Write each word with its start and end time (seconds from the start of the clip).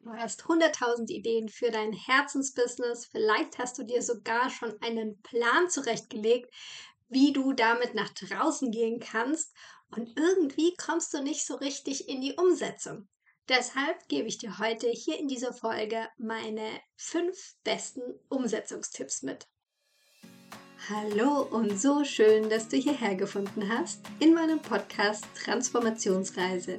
Du 0.00 0.12
hast 0.12 0.44
100.000 0.44 1.10
Ideen 1.10 1.48
für 1.48 1.70
dein 1.70 1.92
Herzensbusiness. 1.92 3.06
Vielleicht 3.06 3.58
hast 3.58 3.78
du 3.78 3.82
dir 3.82 4.02
sogar 4.02 4.48
schon 4.48 4.80
einen 4.80 5.20
Plan 5.22 5.68
zurechtgelegt, 5.68 6.52
wie 7.08 7.32
du 7.32 7.52
damit 7.52 7.94
nach 7.94 8.10
draußen 8.10 8.70
gehen 8.70 9.00
kannst. 9.00 9.52
Und 9.90 10.16
irgendwie 10.16 10.74
kommst 10.76 11.12
du 11.14 11.22
nicht 11.22 11.44
so 11.44 11.56
richtig 11.56 12.08
in 12.08 12.20
die 12.20 12.34
Umsetzung. 12.34 13.08
Deshalb 13.48 14.08
gebe 14.08 14.28
ich 14.28 14.38
dir 14.38 14.58
heute 14.58 14.88
hier 14.88 15.18
in 15.18 15.26
dieser 15.26 15.54
Folge 15.54 16.06
meine 16.18 16.68
fünf 16.96 17.56
besten 17.64 18.02
Umsetzungstipps 18.28 19.22
mit. 19.22 19.48
Hallo 20.90 21.42
und 21.42 21.78
so 21.78 22.04
schön, 22.04 22.48
dass 22.50 22.68
du 22.68 22.76
hierher 22.76 23.14
gefunden 23.14 23.68
hast 23.68 24.00
in 24.20 24.32
meinem 24.32 24.60
Podcast 24.60 25.24
Transformationsreise 25.34 26.78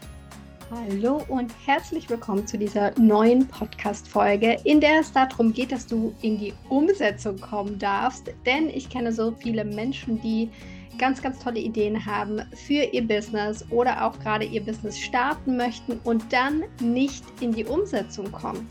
Hallo 0.73 1.21
und 1.27 1.53
herzlich 1.65 2.09
willkommen 2.09 2.47
zu 2.47 2.57
dieser 2.57 2.97
neuen 2.97 3.45
Podcast-Folge, 3.45 4.55
in 4.63 4.79
der 4.79 5.01
es 5.01 5.11
darum 5.11 5.51
geht, 5.51 5.73
dass 5.73 5.85
du 5.85 6.15
in 6.21 6.37
die 6.37 6.53
Umsetzung 6.69 7.37
kommen 7.41 7.77
darfst. 7.77 8.31
Denn 8.45 8.69
ich 8.69 8.89
kenne 8.89 9.11
so 9.11 9.33
viele 9.37 9.65
Menschen, 9.65 10.21
die 10.21 10.49
ganz, 10.97 11.21
ganz 11.21 11.39
tolle 11.39 11.59
Ideen 11.59 12.05
haben 12.05 12.41
für 12.53 12.85
ihr 12.85 13.05
Business 13.05 13.65
oder 13.69 14.05
auch 14.05 14.17
gerade 14.19 14.45
ihr 14.45 14.63
Business 14.63 14.97
starten 14.97 15.57
möchten 15.57 15.99
und 16.05 16.31
dann 16.31 16.63
nicht 16.79 17.25
in 17.41 17.51
die 17.51 17.65
Umsetzung 17.65 18.31
kommen. 18.31 18.65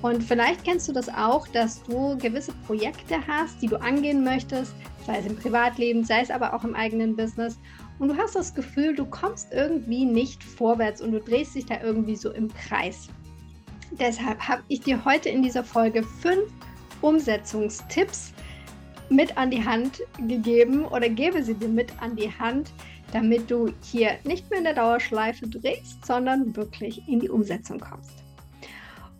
Und 0.00 0.22
vielleicht 0.22 0.62
kennst 0.62 0.88
du 0.88 0.92
das 0.92 1.08
auch, 1.08 1.48
dass 1.48 1.82
du 1.82 2.16
gewisse 2.18 2.52
Projekte 2.68 3.16
hast, 3.26 3.60
die 3.60 3.66
du 3.66 3.80
angehen 3.80 4.22
möchtest, 4.22 4.74
sei 5.06 5.18
es 5.18 5.26
im 5.26 5.36
Privatleben, 5.36 6.04
sei 6.04 6.20
es 6.20 6.30
aber 6.30 6.54
auch 6.54 6.62
im 6.62 6.76
eigenen 6.76 7.16
Business 7.16 7.58
und 7.98 8.08
du 8.08 8.16
hast 8.16 8.34
das 8.34 8.54
Gefühl, 8.54 8.94
du 8.94 9.04
kommst 9.04 9.52
irgendwie 9.52 10.04
nicht 10.04 10.42
vorwärts 10.42 11.00
und 11.00 11.12
du 11.12 11.20
drehst 11.20 11.54
dich 11.54 11.66
da 11.66 11.80
irgendwie 11.82 12.16
so 12.16 12.32
im 12.32 12.52
Kreis. 12.52 13.08
Deshalb 13.92 14.40
habe 14.48 14.62
ich 14.68 14.80
dir 14.80 15.04
heute 15.04 15.28
in 15.28 15.42
dieser 15.42 15.64
Folge 15.64 16.02
fünf 16.02 16.50
Umsetzungstipps 17.02 18.32
mit 19.10 19.36
an 19.36 19.50
die 19.50 19.64
Hand 19.64 20.00
gegeben 20.26 20.84
oder 20.86 21.08
gebe 21.08 21.42
sie 21.42 21.54
dir 21.54 21.68
mit 21.68 21.92
an 22.00 22.16
die 22.16 22.30
Hand, 22.30 22.72
damit 23.12 23.50
du 23.50 23.72
hier 23.82 24.12
nicht 24.24 24.48
mehr 24.48 24.58
in 24.58 24.64
der 24.64 24.74
Dauerschleife 24.74 25.46
drehst, 25.46 26.04
sondern 26.04 26.56
wirklich 26.56 27.06
in 27.06 27.20
die 27.20 27.28
Umsetzung 27.28 27.78
kommst. 27.78 28.21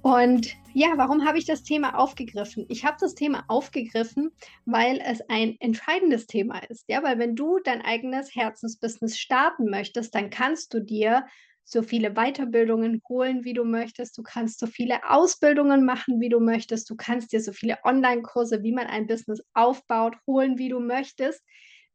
Und 0.02 0.56
ja, 0.74 0.94
warum 0.96 1.24
habe 1.24 1.38
ich 1.38 1.46
das 1.46 1.62
Thema 1.62 1.96
aufgegriffen? 1.98 2.66
Ich 2.68 2.84
habe 2.84 2.96
das 3.00 3.14
Thema 3.14 3.44
aufgegriffen, 3.48 4.30
weil 4.64 5.00
es 5.04 5.20
ein 5.28 5.56
entscheidendes 5.60 6.26
Thema 6.26 6.58
ist. 6.68 6.84
Ja, 6.88 7.02
weil 7.02 7.18
wenn 7.18 7.36
du 7.36 7.58
dein 7.62 7.82
eigenes 7.82 8.34
Herzensbusiness 8.34 9.18
starten 9.18 9.70
möchtest, 9.70 10.14
dann 10.14 10.30
kannst 10.30 10.74
du 10.74 10.80
dir 10.80 11.24
so 11.64 11.82
viele 11.82 12.14
Weiterbildungen 12.14 13.00
holen, 13.08 13.44
wie 13.44 13.52
du 13.54 13.64
möchtest. 13.64 14.18
Du 14.18 14.24
kannst 14.24 14.58
so 14.58 14.66
viele 14.66 15.08
Ausbildungen 15.08 15.84
machen, 15.84 16.20
wie 16.20 16.28
du 16.28 16.40
möchtest. 16.40 16.90
Du 16.90 16.96
kannst 16.96 17.32
dir 17.32 17.40
so 17.40 17.52
viele 17.52 17.78
Online-Kurse, 17.84 18.62
wie 18.64 18.72
man 18.72 18.88
ein 18.88 19.06
Business 19.06 19.40
aufbaut, 19.54 20.16
holen, 20.26 20.58
wie 20.58 20.68
du 20.68 20.80
möchtest. 20.80 21.42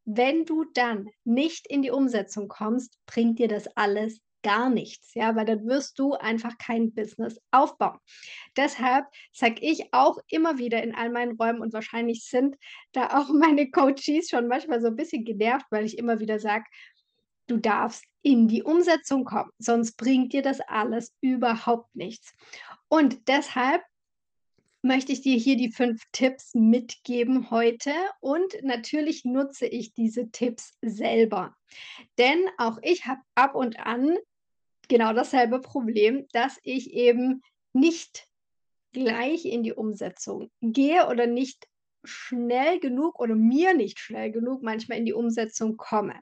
Wenn 0.05 0.45
du 0.45 0.63
dann 0.73 1.09
nicht 1.25 1.67
in 1.67 1.81
die 1.81 1.91
Umsetzung 1.91 2.47
kommst, 2.47 2.97
bringt 3.05 3.39
dir 3.39 3.49
das 3.49 3.67
alles 3.75 4.21
gar 4.47 4.69
nichts, 4.69 5.13
ja, 5.13 5.35
weil 5.35 5.45
dann 5.45 5.67
wirst 5.67 5.99
du 5.99 6.13
einfach 6.13 6.57
kein 6.57 6.93
Business 6.93 7.37
aufbauen. 7.51 7.97
Deshalb 8.55 9.03
sage 9.33 9.59
ich 9.59 9.93
auch 9.93 10.19
immer 10.29 10.57
wieder 10.57 10.81
in 10.81 10.95
all 10.95 11.09
meinen 11.09 11.35
Räumen 11.35 11.59
und 11.59 11.73
wahrscheinlich 11.73 12.23
sind 12.23 12.55
da 12.93 13.19
auch 13.19 13.27
meine 13.33 13.69
Coaches 13.69 14.29
schon 14.29 14.47
manchmal 14.47 14.79
so 14.79 14.87
ein 14.87 14.95
bisschen 14.95 15.25
genervt, 15.25 15.65
weil 15.69 15.83
ich 15.83 15.97
immer 15.97 16.21
wieder 16.21 16.39
sage, 16.39 16.63
du 17.47 17.57
darfst 17.57 18.05
in 18.21 18.47
die 18.47 18.63
Umsetzung 18.63 19.25
kommen, 19.25 19.51
sonst 19.59 19.97
bringt 19.97 20.31
dir 20.31 20.41
das 20.41 20.61
alles 20.61 21.13
überhaupt 21.19 21.93
nichts. 21.93 22.33
Und 22.87 23.27
deshalb 23.27 23.81
möchte 24.81 25.11
ich 25.11 25.21
dir 25.21 25.37
hier 25.37 25.57
die 25.57 25.73
fünf 25.73 26.01
Tipps 26.13 26.55
mitgeben 26.55 27.51
heute 27.51 27.91
und 28.21 28.55
natürlich 28.63 29.25
nutze 29.25 29.65
ich 29.65 29.93
diese 29.93 30.31
Tipps 30.31 30.73
selber. 30.81 31.53
Denn 32.17 32.39
auch 32.57 32.77
ich 32.81 33.05
habe 33.05 33.19
ab 33.35 33.55
und 33.55 33.79
an 33.79 34.15
genau 34.87 35.13
dasselbe 35.13 35.59
Problem, 35.59 36.27
dass 36.31 36.57
ich 36.63 36.91
eben 36.91 37.41
nicht 37.73 38.27
gleich 38.93 39.45
in 39.45 39.63
die 39.63 39.73
Umsetzung 39.73 40.49
gehe 40.61 41.07
oder 41.07 41.27
nicht 41.27 41.67
schnell 42.03 42.79
genug 42.79 43.19
oder 43.19 43.35
mir 43.35 43.73
nicht 43.73 43.99
schnell 43.99 44.31
genug 44.31 44.63
manchmal 44.63 44.97
in 44.97 45.05
die 45.05 45.13
Umsetzung 45.13 45.77
komme. 45.77 46.15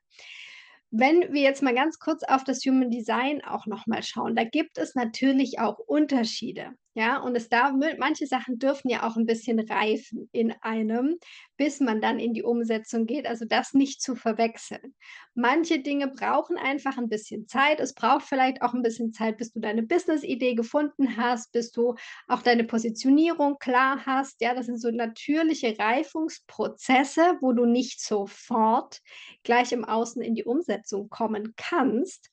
Wenn 0.92 1.34
wir 1.34 1.42
jetzt 1.42 1.62
mal 1.62 1.76
ganz 1.76 2.00
kurz 2.00 2.24
auf 2.24 2.44
das 2.44 2.66
Human 2.66 2.90
Design 2.90 3.44
auch 3.44 3.66
noch 3.66 3.86
mal 3.86 4.04
schauen, 4.04 4.36
da 4.36 4.44
gibt 4.44 4.78
es 4.78 4.96
natürlich 4.96 5.60
auch 5.60 5.78
Unterschiede. 5.80 6.74
Ja, 6.98 7.18
und 7.18 7.36
es 7.36 7.50
darf, 7.50 7.74
manche 7.98 8.26
Sachen 8.26 8.58
dürfen 8.58 8.90
ja 8.90 9.06
auch 9.06 9.18
ein 9.18 9.26
bisschen 9.26 9.60
reifen 9.60 10.30
in 10.32 10.54
einem, 10.62 11.18
bis 11.58 11.82
man 11.82 12.00
dann 12.00 12.20
in 12.20 12.34
die 12.34 12.42
Umsetzung 12.44 13.06
geht. 13.06 13.28
Also 13.28 13.44
das 13.44 13.74
nicht 13.74 14.02
zu 14.02 14.16
verwechseln. 14.16 14.96
Manche 15.34 15.80
Dinge 15.80 16.08
brauchen 16.08 16.58
einfach 16.58 16.98
ein 16.98 17.10
bisschen 17.10 17.50
Zeit. 17.50 17.82
Es 17.82 17.94
braucht 17.94 18.24
vielleicht 18.24 18.62
auch 18.62 18.74
ein 18.74 18.82
bisschen 18.82 19.12
Zeit, 19.12 19.38
bis 19.38 19.52
du 19.52 19.60
deine 19.60 19.84
Business-Idee 19.84 20.56
gefunden 20.56 21.18
hast, 21.18 21.52
bis 21.52 21.74
du 21.74 21.96
auch 22.30 22.42
deine 22.42 22.64
Positionierung 22.64 23.58
klar 23.60 24.06
hast. 24.06 24.40
Ja, 24.40 24.54
das 24.56 24.68
sind 24.68 24.80
so 24.80 24.90
natürliche 24.90 25.78
Reifungsprozesse, 25.78 27.40
wo 27.42 27.52
du 27.52 27.66
nicht 27.66 28.00
sofort 28.00 29.02
gleich 29.44 29.74
im 29.74 29.84
Außen 29.84 30.22
in 30.22 30.34
die 30.34 30.46
Umsetzung 30.46 31.10
kommen 31.10 31.56
kannst. 31.58 32.32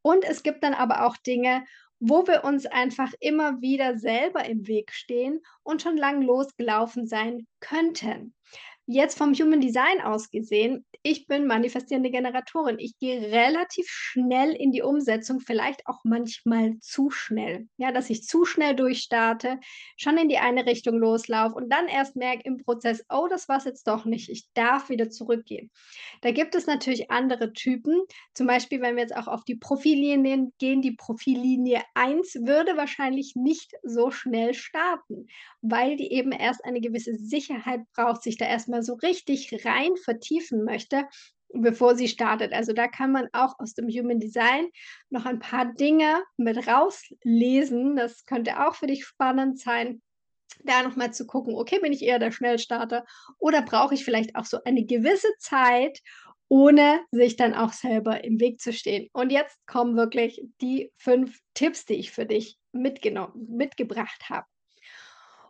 Und 0.00 0.24
es 0.24 0.44
gibt 0.44 0.62
dann 0.62 0.74
aber 0.74 1.04
auch 1.04 1.16
Dinge, 1.16 1.64
wo 1.98 2.26
wir 2.26 2.44
uns 2.44 2.66
einfach 2.66 3.12
immer 3.20 3.60
wieder 3.60 3.98
selber 3.98 4.44
im 4.44 4.66
Weg 4.66 4.92
stehen 4.92 5.40
und 5.62 5.82
schon 5.82 5.96
lang 5.96 6.22
losgelaufen 6.22 7.06
sein 7.06 7.46
könnten. 7.60 8.34
Jetzt 8.88 9.18
vom 9.18 9.34
Human 9.34 9.60
Design 9.60 10.00
aus 10.00 10.30
gesehen, 10.30 10.86
ich 11.02 11.26
bin 11.26 11.46
manifestierende 11.48 12.10
Generatorin. 12.10 12.78
Ich 12.78 12.96
gehe 13.00 13.20
relativ 13.20 13.88
schnell 13.88 14.52
in 14.52 14.70
die 14.70 14.82
Umsetzung, 14.82 15.40
vielleicht 15.40 15.86
auch 15.88 16.00
manchmal 16.04 16.78
zu 16.78 17.10
schnell. 17.10 17.66
Ja, 17.78 17.90
dass 17.90 18.10
ich 18.10 18.22
zu 18.22 18.44
schnell 18.44 18.76
durchstarte, 18.76 19.58
schon 19.96 20.18
in 20.18 20.28
die 20.28 20.38
eine 20.38 20.66
Richtung 20.66 20.98
loslaufe 20.98 21.56
und 21.56 21.68
dann 21.72 21.88
erst 21.88 22.14
merke 22.14 22.42
im 22.44 22.58
Prozess, 22.58 23.04
oh, 23.08 23.26
das 23.28 23.48
war 23.48 23.58
es 23.58 23.64
jetzt 23.64 23.88
doch 23.88 24.04
nicht. 24.04 24.28
Ich 24.28 24.52
darf 24.54 24.88
wieder 24.88 25.10
zurückgehen. 25.10 25.72
Da 26.20 26.30
gibt 26.30 26.54
es 26.54 26.66
natürlich 26.66 27.10
andere 27.10 27.52
Typen. 27.52 28.02
Zum 28.34 28.46
Beispiel, 28.46 28.80
wenn 28.80 28.94
wir 28.94 29.02
jetzt 29.02 29.16
auch 29.16 29.26
auf 29.26 29.42
die 29.42 29.56
Profillinien 29.56 30.52
gehen, 30.58 30.80
die 30.80 30.94
Profillinie 30.94 31.82
1 31.94 32.34
würde 32.46 32.76
wahrscheinlich 32.76 33.34
nicht 33.34 33.72
so 33.82 34.12
schnell 34.12 34.54
starten, 34.54 35.26
weil 35.60 35.96
die 35.96 36.12
eben 36.12 36.30
erst 36.30 36.64
eine 36.64 36.80
gewisse 36.80 37.16
Sicherheit 37.16 37.80
braucht, 37.92 38.22
sich 38.22 38.36
da 38.36 38.46
erstmal 38.46 38.75
so 38.82 38.94
richtig 38.94 39.64
rein 39.64 39.96
vertiefen 39.96 40.64
möchte, 40.64 41.06
bevor 41.52 41.94
sie 41.94 42.08
startet. 42.08 42.52
Also 42.52 42.72
da 42.72 42.88
kann 42.88 43.12
man 43.12 43.28
auch 43.32 43.58
aus 43.58 43.74
dem 43.74 43.88
Human 43.88 44.20
Design 44.20 44.68
noch 45.10 45.26
ein 45.26 45.38
paar 45.38 45.72
Dinge 45.74 46.22
mit 46.36 46.66
rauslesen. 46.66 47.96
Das 47.96 48.26
könnte 48.26 48.66
auch 48.66 48.74
für 48.74 48.86
dich 48.86 49.04
spannend 49.04 49.58
sein 49.58 50.02
da 50.64 50.82
nochmal 50.82 51.12
zu 51.12 51.26
gucken, 51.26 51.54
okay, 51.54 51.78
bin 51.78 51.92
ich 51.92 52.02
eher 52.02 52.18
der 52.18 52.32
Schnellstarter 52.32 53.04
oder 53.38 53.62
brauche 53.62 53.94
ich 53.94 54.04
vielleicht 54.04 54.36
auch 54.36 54.44
so 54.44 54.58
eine 54.64 54.84
gewisse 54.84 55.28
Zeit, 55.38 56.00
ohne 56.48 57.00
sich 57.10 57.36
dann 57.36 57.54
auch 57.54 57.72
selber 57.72 58.22
im 58.24 58.40
Weg 58.40 58.60
zu 58.60 58.72
stehen. 58.72 59.08
Und 59.12 59.30
jetzt 59.30 59.58
kommen 59.66 59.96
wirklich 59.96 60.42
die 60.60 60.92
fünf 60.96 61.38
Tipps, 61.54 61.84
die 61.84 61.94
ich 61.94 62.12
für 62.12 62.26
dich 62.26 62.56
mitgenommen, 62.72 63.46
mitgebracht 63.48 64.28
habe. 64.28 64.46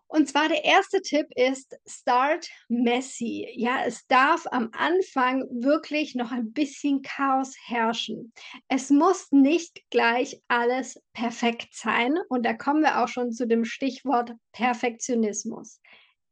Und 0.09 0.29
zwar 0.29 0.49
der 0.49 0.65
erste 0.65 1.03
Tipp 1.03 1.27
ist 1.35 1.77
Start 1.87 2.49
messy. 2.69 3.49
Ja, 3.55 3.85
es 3.85 4.07
darf 4.07 4.47
am 4.51 4.71
Anfang 4.73 5.43
wirklich 5.51 6.15
noch 6.15 6.31
ein 6.31 6.53
bisschen 6.53 7.03
Chaos 7.03 7.55
herrschen. 7.67 8.33
Es 8.69 8.91
muss 8.91 9.33
nicht 9.33 9.83
gleich 9.91 10.41
alles 10.49 11.01
perfekt 11.13 11.75
sein. 11.75 12.17
Und 12.29 12.45
da 12.45 12.55
kommen 12.55 12.83
wir 12.83 13.03
auch 13.03 13.09
schon 13.09 13.33
zu 13.33 13.47
dem 13.47 13.65
Stichwort 13.65 14.33
Perfektionismus. 14.53 15.81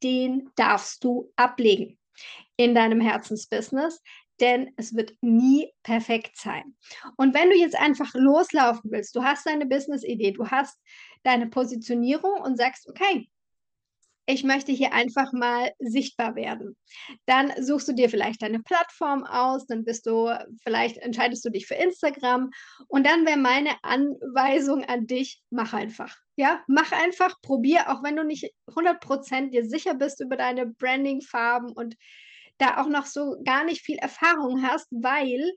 Den 0.02 0.50
darfst 0.54 1.02
du 1.02 1.32
ablegen 1.34 1.98
in 2.56 2.74
deinem 2.74 3.00
Herzensbusiness, 3.00 4.00
denn 4.40 4.72
es 4.76 4.94
wird 4.94 5.14
nie 5.20 5.72
perfekt 5.82 6.36
sein. 6.36 6.76
Und 7.16 7.34
wenn 7.34 7.50
du 7.50 7.56
jetzt 7.56 7.76
einfach 7.76 8.12
loslaufen 8.14 8.90
willst, 8.90 9.14
du 9.16 9.22
hast 9.22 9.46
deine 9.46 9.66
Business-Idee, 9.66 10.32
du 10.32 10.48
hast 10.48 10.78
deine 11.22 11.48
Positionierung 11.48 12.40
und 12.40 12.56
sagst, 12.56 12.88
okay, 12.88 13.28
ich 14.26 14.44
möchte 14.44 14.72
hier 14.72 14.92
einfach 14.92 15.32
mal 15.32 15.72
sichtbar 15.78 16.34
werden. 16.34 16.76
Dann 17.26 17.52
suchst 17.62 17.88
du 17.88 17.92
dir 17.92 18.08
vielleicht 18.08 18.42
deine 18.42 18.60
Plattform 18.60 19.24
aus, 19.24 19.66
dann 19.66 19.84
bist 19.84 20.06
du 20.06 20.30
vielleicht 20.62 20.96
entscheidest 20.98 21.44
du 21.44 21.50
dich 21.50 21.66
für 21.66 21.74
Instagram 21.74 22.50
und 22.88 23.06
dann 23.06 23.26
wäre 23.26 23.38
meine 23.38 23.70
Anweisung 23.82 24.84
an 24.84 25.06
dich, 25.06 25.42
mach 25.50 25.72
einfach. 25.72 26.16
Ja, 26.36 26.62
mach 26.66 26.90
einfach, 26.90 27.40
probier, 27.42 27.90
auch 27.90 28.02
wenn 28.02 28.16
du 28.16 28.24
nicht 28.24 28.50
100% 28.68 29.50
dir 29.50 29.64
sicher 29.64 29.94
bist 29.94 30.20
über 30.20 30.36
deine 30.36 30.66
Branding-Farben 30.66 31.70
und 31.72 31.96
da 32.58 32.80
auch 32.80 32.88
noch 32.88 33.06
so 33.06 33.36
gar 33.44 33.64
nicht 33.64 33.82
viel 33.82 33.98
Erfahrung 33.98 34.62
hast, 34.62 34.88
weil 34.90 35.52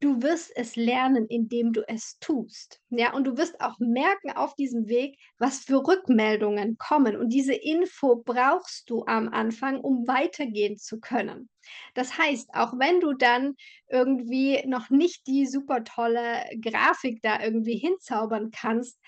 Du 0.00 0.20
wirst 0.20 0.52
es 0.54 0.76
lernen, 0.76 1.26
indem 1.26 1.72
du 1.72 1.82
es 1.88 2.18
tust. 2.18 2.82
Ja, 2.90 3.14
und 3.14 3.24
du 3.24 3.38
wirst 3.38 3.60
auch 3.62 3.78
merken 3.78 4.30
auf 4.30 4.54
diesem 4.54 4.88
Weg, 4.88 5.18
was 5.38 5.60
für 5.60 5.86
Rückmeldungen 5.86 6.76
kommen. 6.76 7.16
Und 7.16 7.30
diese 7.30 7.54
Info 7.54 8.16
brauchst 8.16 8.90
du 8.90 9.06
am 9.06 9.30
Anfang, 9.30 9.80
um 9.80 10.06
weitergehen 10.06 10.76
zu 10.76 11.00
können. 11.00 11.48
Das 11.94 12.18
heißt, 12.18 12.50
auch 12.52 12.78
wenn 12.78 13.00
du 13.00 13.14
dann 13.14 13.54
irgendwie 13.88 14.62
noch 14.66 14.90
nicht 14.90 15.26
die 15.26 15.46
super 15.46 15.82
tolle 15.82 16.44
Grafik 16.60 17.22
da 17.22 17.42
irgendwie 17.42 17.78
hinzaubern 17.78 18.50
kannst, 18.50 18.98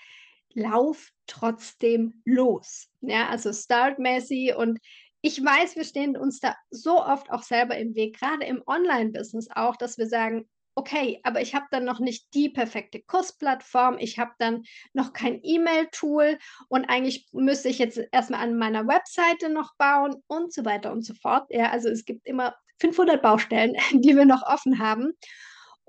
lauf 0.55 1.09
trotzdem 1.27 2.21
los. 2.25 2.87
Ja, 3.01 3.29
also 3.29 3.53
start 3.53 3.99
messy 3.99 4.53
und 4.57 4.79
ich 5.21 5.43
weiß, 5.43 5.75
wir 5.75 5.83
stehen 5.83 6.17
uns 6.17 6.39
da 6.39 6.55
so 6.71 7.03
oft 7.03 7.29
auch 7.29 7.43
selber 7.43 7.77
im 7.77 7.93
Weg, 7.93 8.17
gerade 8.17 8.45
im 8.45 8.63
Online-Business 8.65 9.49
auch, 9.53 9.75
dass 9.75 9.97
wir 9.97 10.07
sagen, 10.07 10.47
okay, 10.79 11.19
aber 11.23 11.41
ich 11.41 11.53
habe 11.53 11.65
dann 11.71 11.83
noch 11.83 11.99
nicht 11.99 12.33
die 12.33 12.49
perfekte 12.49 13.01
Kursplattform, 13.01 13.97
ich 13.99 14.17
habe 14.17 14.31
dann 14.39 14.63
noch 14.93 15.11
kein 15.11 15.41
E-Mail-Tool 15.43 16.39
und 16.69 16.85
eigentlich 16.85 17.27
müsste 17.33 17.67
ich 17.67 17.79
jetzt 17.79 17.99
erstmal 18.11 18.41
an 18.41 18.57
meiner 18.57 18.87
Webseite 18.87 19.49
noch 19.49 19.75
bauen 19.77 20.15
und 20.27 20.53
so 20.53 20.63
weiter 20.63 20.93
und 20.93 21.05
so 21.05 21.13
fort. 21.15 21.47
Ja, 21.49 21.69
also 21.71 21.89
es 21.89 22.05
gibt 22.05 22.25
immer 22.25 22.55
500 22.79 23.21
Baustellen, 23.21 23.73
die 23.91 24.15
wir 24.15 24.25
noch 24.25 24.43
offen 24.43 24.79
haben. 24.79 25.11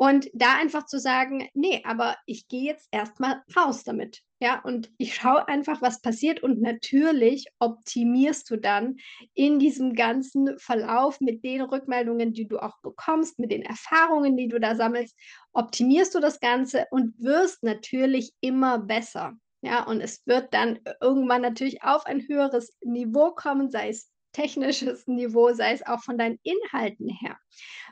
Und 0.02 0.30
da 0.32 0.56
einfach 0.56 0.86
zu 0.86 0.98
sagen, 0.98 1.50
nee, 1.52 1.82
aber 1.84 2.16
ich 2.24 2.48
gehe 2.48 2.64
jetzt 2.64 2.88
erstmal 2.90 3.42
raus 3.54 3.84
damit. 3.84 4.22
Ja, 4.40 4.58
und 4.60 4.90
ich 4.96 5.14
schaue 5.14 5.46
einfach, 5.46 5.82
was 5.82 6.00
passiert. 6.00 6.42
Und 6.42 6.62
natürlich 6.62 7.44
optimierst 7.58 8.48
du 8.48 8.56
dann 8.56 8.96
in 9.34 9.58
diesem 9.58 9.92
ganzen 9.92 10.58
Verlauf 10.58 11.20
mit 11.20 11.44
den 11.44 11.60
Rückmeldungen, 11.60 12.32
die 12.32 12.48
du 12.48 12.58
auch 12.60 12.80
bekommst, 12.80 13.38
mit 13.38 13.52
den 13.52 13.60
Erfahrungen, 13.60 14.38
die 14.38 14.48
du 14.48 14.58
da 14.58 14.74
sammelst, 14.74 15.14
optimierst 15.52 16.14
du 16.14 16.20
das 16.20 16.40
Ganze 16.40 16.86
und 16.90 17.12
wirst 17.18 17.62
natürlich 17.62 18.32
immer 18.40 18.78
besser. 18.78 19.34
Ja, 19.60 19.84
und 19.84 20.00
es 20.00 20.26
wird 20.26 20.54
dann 20.54 20.78
irgendwann 21.02 21.42
natürlich 21.42 21.82
auf 21.82 22.06
ein 22.06 22.26
höheres 22.26 22.74
Niveau 22.82 23.32
kommen, 23.32 23.70
sei 23.70 23.90
es 23.90 24.10
technisches 24.32 25.06
Niveau, 25.06 25.52
sei 25.52 25.74
es 25.74 25.86
auch 25.86 26.02
von 26.02 26.16
deinen 26.16 26.38
Inhalten 26.42 27.10
her. 27.10 27.36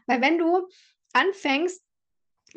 Weil 0.06 0.22
wenn 0.22 0.38
du 0.38 0.66
anfängst, 1.12 1.82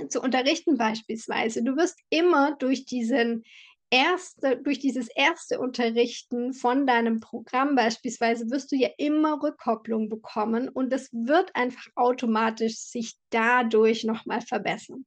zu 0.09 0.21
unterrichten 0.21 0.77
beispielsweise. 0.77 1.63
Du 1.63 1.75
wirst 1.75 1.99
immer 2.09 2.55
durch 2.57 2.85
diesen 2.85 3.43
erste, 3.91 4.57
durch 4.57 4.79
dieses 4.79 5.09
erste 5.09 5.59
Unterrichten 5.59 6.53
von 6.53 6.87
deinem 6.87 7.19
Programm 7.19 7.75
beispielsweise 7.75 8.49
wirst 8.49 8.71
du 8.71 8.77
ja 8.77 8.89
immer 8.97 9.43
Rückkopplung 9.43 10.09
bekommen 10.09 10.69
und 10.69 10.91
es 10.93 11.09
wird 11.11 11.55
einfach 11.55 11.87
automatisch 11.95 12.77
sich 12.77 13.15
dadurch 13.29 14.03
nochmal 14.05 14.41
verbessern. 14.41 15.05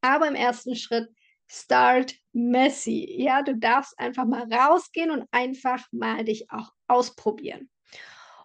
Aber 0.00 0.28
im 0.28 0.36
ersten 0.36 0.76
Schritt 0.76 1.08
start 1.48 2.14
messy. 2.32 3.12
Ja, 3.18 3.42
du 3.42 3.56
darfst 3.56 3.98
einfach 3.98 4.24
mal 4.24 4.46
rausgehen 4.52 5.10
und 5.10 5.26
einfach 5.32 5.84
mal 5.90 6.24
dich 6.24 6.50
auch 6.50 6.70
ausprobieren. 6.86 7.68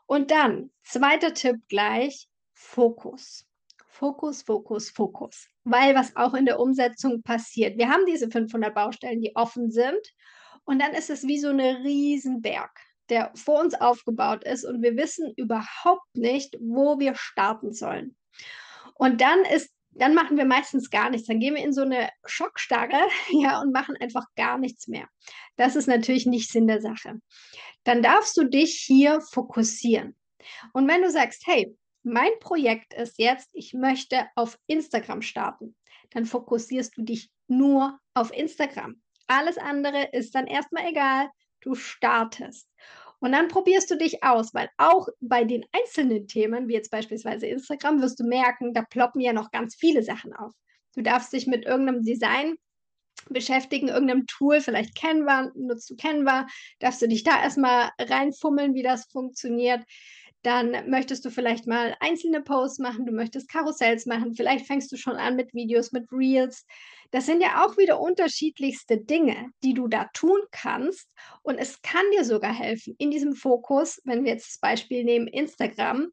Und 0.07 0.31
dann, 0.31 0.71
zweiter 0.83 1.33
Tipp 1.33 1.57
gleich, 1.67 2.27
Fokus. 2.53 3.45
Fokus, 3.95 4.41
Fokus, 4.41 4.89
Fokus. 4.89 5.47
Weil 5.63 5.95
was 5.95 6.15
auch 6.15 6.33
in 6.33 6.45
der 6.45 6.59
Umsetzung 6.59 7.23
passiert. 7.23 7.77
Wir 7.77 7.89
haben 7.89 8.05
diese 8.05 8.29
500 8.29 8.75
Baustellen, 8.75 9.21
die 9.21 9.35
offen 9.35 9.71
sind. 9.71 10.01
Und 10.65 10.79
dann 10.79 10.93
ist 10.93 11.09
es 11.09 11.25
wie 11.25 11.39
so 11.39 11.49
eine 11.49 11.83
Riesenberg, 11.83 12.71
der 13.09 13.31
vor 13.35 13.61
uns 13.61 13.73
aufgebaut 13.73 14.43
ist. 14.43 14.65
Und 14.65 14.81
wir 14.81 14.97
wissen 14.97 15.33
überhaupt 15.37 16.13
nicht, 16.13 16.57
wo 16.59 16.99
wir 16.99 17.15
starten 17.15 17.73
sollen. 17.73 18.17
Und 18.95 19.21
dann 19.21 19.45
ist 19.45 19.71
dann 19.97 20.13
machen 20.13 20.35
wir 20.35 20.43
meistens 20.43 20.89
gar 20.89 21.09
nichts. 21.09 21.27
Dann 21.27 21.39
gehen 21.39 21.55
wir 21.55 21.63
in 21.63 21.71
so 21.71 21.83
eine 21.83 22.09
Schockstarre, 22.25 22.99
ja, 23.31 23.61
und 23.61 23.71
machen 23.71 23.95
einfach 23.97 24.25
gar 24.35 24.57
nichts 24.57 24.89
mehr. 24.89 25.07
Das 25.55 25.77
ist 25.77 25.87
natürlich 25.87 26.25
nicht 26.25 26.51
Sinn 26.51 26.67
der 26.67 26.81
Sache. 26.81 27.21
Dann 27.85 28.01
darfst 28.01 28.35
du 28.35 28.43
dich 28.43 28.73
hier 28.85 29.21
fokussieren. 29.21 30.17
Und 30.73 30.89
wenn 30.89 31.01
du 31.01 31.09
sagst, 31.09 31.43
hey, 31.47 31.77
mein 32.05 32.31
Projekt 32.39 32.93
ist 32.93 33.17
jetzt, 33.17 33.49
ich 33.53 33.73
möchte 33.73 34.27
auf 34.35 34.57
Instagram 34.67 35.21
starten. 35.21 35.75
Dann 36.11 36.25
fokussierst 36.25 36.95
du 36.97 37.01
dich 37.01 37.29
nur 37.47 37.99
auf 38.13 38.31
Instagram. 38.31 39.01
Alles 39.27 39.57
andere 39.57 40.09
ist 40.11 40.35
dann 40.35 40.47
erstmal 40.47 40.87
egal. 40.87 41.29
Du 41.61 41.73
startest. 41.73 42.69
Und 43.19 43.31
dann 43.31 43.47
probierst 43.47 43.89
du 43.89 43.97
dich 43.97 44.23
aus, 44.23 44.53
weil 44.53 44.69
auch 44.77 45.07
bei 45.19 45.45
den 45.45 45.65
einzelnen 45.71 46.27
Themen, 46.27 46.67
wie 46.67 46.73
jetzt 46.73 46.91
beispielsweise 46.91 47.47
Instagram, 47.47 48.01
wirst 48.01 48.19
du 48.19 48.23
merken, 48.23 48.73
da 48.73 48.83
ploppen 48.83 49.21
ja 49.21 49.33
noch 49.33 49.49
ganz 49.49 49.75
viele 49.75 50.03
Sachen 50.03 50.33
auf. 50.33 50.53
Du 50.93 51.01
darfst 51.01 51.33
dich 51.33 51.47
mit 51.47 51.65
irgendeinem 51.65 52.03
Design 52.03 52.55
beschäftigen, 53.29 53.87
irgendeinem 53.87 54.27
Tool, 54.27 54.61
vielleicht 54.61 54.95
Canva, 54.95 55.51
nutzt 55.55 55.89
du 55.89 55.95
Canva, 55.95 56.45
darfst 56.79 57.01
du 57.01 57.07
dich 57.07 57.23
da 57.23 57.41
erstmal 57.41 57.89
reinfummeln, 57.99 58.75
wie 58.75 58.83
das 58.83 59.05
funktioniert 59.11 59.81
dann 60.45 60.89
möchtest 60.89 61.25
du 61.25 61.31
vielleicht 61.31 61.65
mal 61.65 61.95
einzelne 61.99 62.41
Posts 62.41 62.79
machen, 62.79 63.05
du 63.05 63.11
möchtest 63.11 63.49
Karussells 63.49 64.05
machen, 64.05 64.35
vielleicht 64.35 64.67
fängst 64.67 64.91
du 64.91 64.97
schon 64.97 65.15
an 65.15 65.35
mit 65.35 65.53
Videos, 65.53 65.91
mit 65.91 66.11
Reels. 66.11 66.65
Das 67.09 67.25
sind 67.25 67.41
ja 67.41 67.65
auch 67.65 67.77
wieder 67.77 67.99
unterschiedlichste 67.99 68.97
Dinge, 68.97 69.49
die 69.63 69.73
du 69.73 69.87
da 69.87 70.09
tun 70.13 70.39
kannst. 70.51 71.09
Und 71.41 71.57
es 71.57 71.81
kann 71.81 72.03
dir 72.15 72.23
sogar 72.23 72.53
helfen, 72.53 72.95
in 72.99 73.09
diesem 73.09 73.33
Fokus, 73.35 73.99
wenn 74.03 74.23
wir 74.23 74.33
jetzt 74.33 74.49
das 74.49 74.59
Beispiel 74.59 75.03
nehmen, 75.03 75.27
Instagram, 75.27 76.09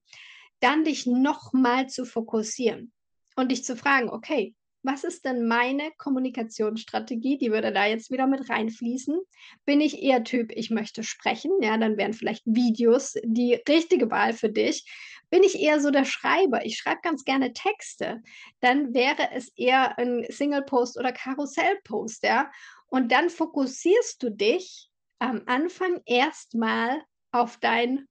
dann 0.60 0.84
dich 0.84 1.06
nochmal 1.06 1.88
zu 1.88 2.06
fokussieren 2.06 2.92
und 3.36 3.50
dich 3.50 3.64
zu 3.64 3.76
fragen, 3.76 4.08
okay, 4.08 4.54
was 4.82 5.04
ist 5.04 5.24
denn 5.24 5.46
meine 5.46 5.90
Kommunikationsstrategie? 5.98 7.38
Die 7.38 7.52
würde 7.52 7.72
da 7.72 7.86
jetzt 7.86 8.10
wieder 8.10 8.26
mit 8.26 8.48
reinfließen. 8.48 9.20
Bin 9.64 9.80
ich 9.80 10.02
eher 10.02 10.24
Typ, 10.24 10.52
ich 10.52 10.70
möchte 10.70 11.02
sprechen? 11.02 11.52
Ja, 11.60 11.76
dann 11.78 11.96
wären 11.96 12.12
vielleicht 12.12 12.42
Videos 12.44 13.14
die 13.24 13.54
richtige 13.68 14.10
Wahl 14.10 14.32
für 14.32 14.48
dich. 14.50 14.84
Bin 15.30 15.42
ich 15.42 15.60
eher 15.60 15.80
so 15.80 15.90
der 15.90 16.04
Schreiber? 16.04 16.64
Ich 16.64 16.76
schreibe 16.76 17.00
ganz 17.02 17.24
gerne 17.24 17.52
Texte. 17.52 18.22
Dann 18.60 18.92
wäre 18.92 19.30
es 19.34 19.48
eher 19.56 19.98
ein 19.98 20.26
Single-Post 20.28 20.98
oder 20.98 21.12
Karussell-Post, 21.12 22.24
ja. 22.24 22.50
Und 22.86 23.10
dann 23.12 23.30
fokussierst 23.30 24.22
du 24.22 24.30
dich 24.30 24.90
am 25.18 25.42
Anfang 25.46 26.00
erstmal 26.04 27.02
auf 27.30 27.56
dein 27.58 28.06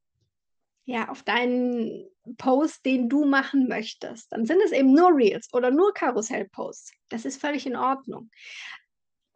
ja, 0.86 1.10
auf 1.10 1.24
deinen 1.24 2.11
Post, 2.38 2.86
den 2.86 3.10
du 3.10 3.25
machen 3.25 3.68
möchtest. 3.68 4.32
Dann 4.32 4.46
sind 4.46 4.62
es 4.63 4.72
eben 4.72 4.94
nur 4.94 5.10
Reels 5.16 5.48
oder 5.54 5.72
nur 5.72 5.94
Karussell-Posts. 5.94 6.94
Das 7.10 7.25
ist 7.25 7.42
völlig 7.42 7.66
in 7.66 7.75
Ordnung. 7.75 8.30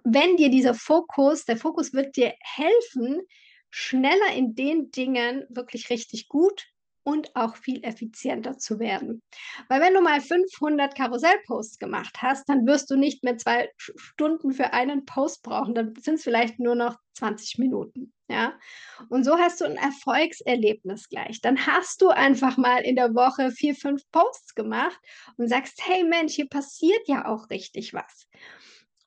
Wenn 0.04 0.38
dir 0.38 0.50
dieser 0.50 0.74
Fokus, 0.76 1.46
der 1.46 1.58
Fokus 1.58 1.94
wird 1.94 2.16
dir 2.16 2.34
helfen, 2.42 3.22
schneller 3.72 4.34
in 4.36 4.56
den 4.56 4.92
Dingen 4.92 5.46
wirklich 5.50 5.90
richtig 5.90 6.28
gut 6.28 6.68
und 7.06 7.36
auch 7.36 7.56
viel 7.56 7.84
effizienter 7.84 8.58
zu 8.58 8.80
werden. 8.80 9.22
Weil 9.70 9.80
wenn 9.80 9.94
du 9.94 10.02
mal 10.02 10.20
500 10.20 10.96
Karussellposts 10.96 11.78
gemacht 11.78 12.18
hast, 12.22 12.50
dann 12.50 12.66
wirst 12.66 12.90
du 12.90 12.98
nicht 12.98 13.24
mehr 13.24 13.38
zwei 13.38 13.70
Stunden 13.78 14.52
für 14.52 14.74
einen 14.74 15.06
Post 15.06 15.44
brauchen, 15.44 15.76
dann 15.76 15.94
sind 15.96 16.16
es 16.16 16.24
vielleicht 16.24 16.60
nur 16.60 16.76
noch 16.76 16.98
20 17.14 17.60
Minuten. 17.60 18.12
Ja, 18.28 18.58
und 19.10 19.24
so 19.24 19.38
hast 19.38 19.62
du 19.62 19.66
ein 19.66 19.78
Erfolgserlebnis 19.78 21.10
gleich. 21.10 21.42
Dann 21.42 21.68
hast 21.68 22.02
du 22.02 22.10
einfach 22.10 22.58
mal 22.58 22.80
in 22.80 22.96
der 22.96 23.14
Woche 23.14 23.52
vier, 23.52 23.76
fünf 23.76 24.02
Posts 24.12 24.56
gemacht 24.56 25.00
und 25.38 25.48
sagst, 25.48 25.80
hey 25.86 26.04
Mensch, 26.04 26.34
hier 26.34 26.50
passiert 26.50 27.08
ja 27.08 27.28
auch 27.28 27.52
richtig 27.52 27.94
was. 27.94 28.28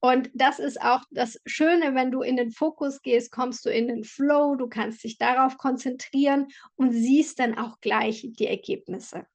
Und 0.01 0.31
das 0.33 0.61
ist 0.61 0.81
auch 0.81 1.03
das 1.11 1.41
Schöne, 1.45 1.95
wenn 1.95 2.13
du 2.13 2.23
in 2.23 2.37
den 2.37 2.53
Fokus 2.53 3.03
gehst, 3.03 3.33
kommst 3.33 3.67
du 3.67 3.71
in 3.71 3.89
den 3.89 4.05
Flow, 4.05 4.55
du 4.55 4.69
kannst 4.69 5.03
dich 5.03 5.19
darauf 5.19 5.59
konzentrieren 5.59 6.49
und 6.77 6.93
siehst 6.93 7.41
dann 7.41 7.59
auch 7.59 7.81
gleich 7.81 8.29
die 8.31 8.47
Ergebnisse. 8.47 9.27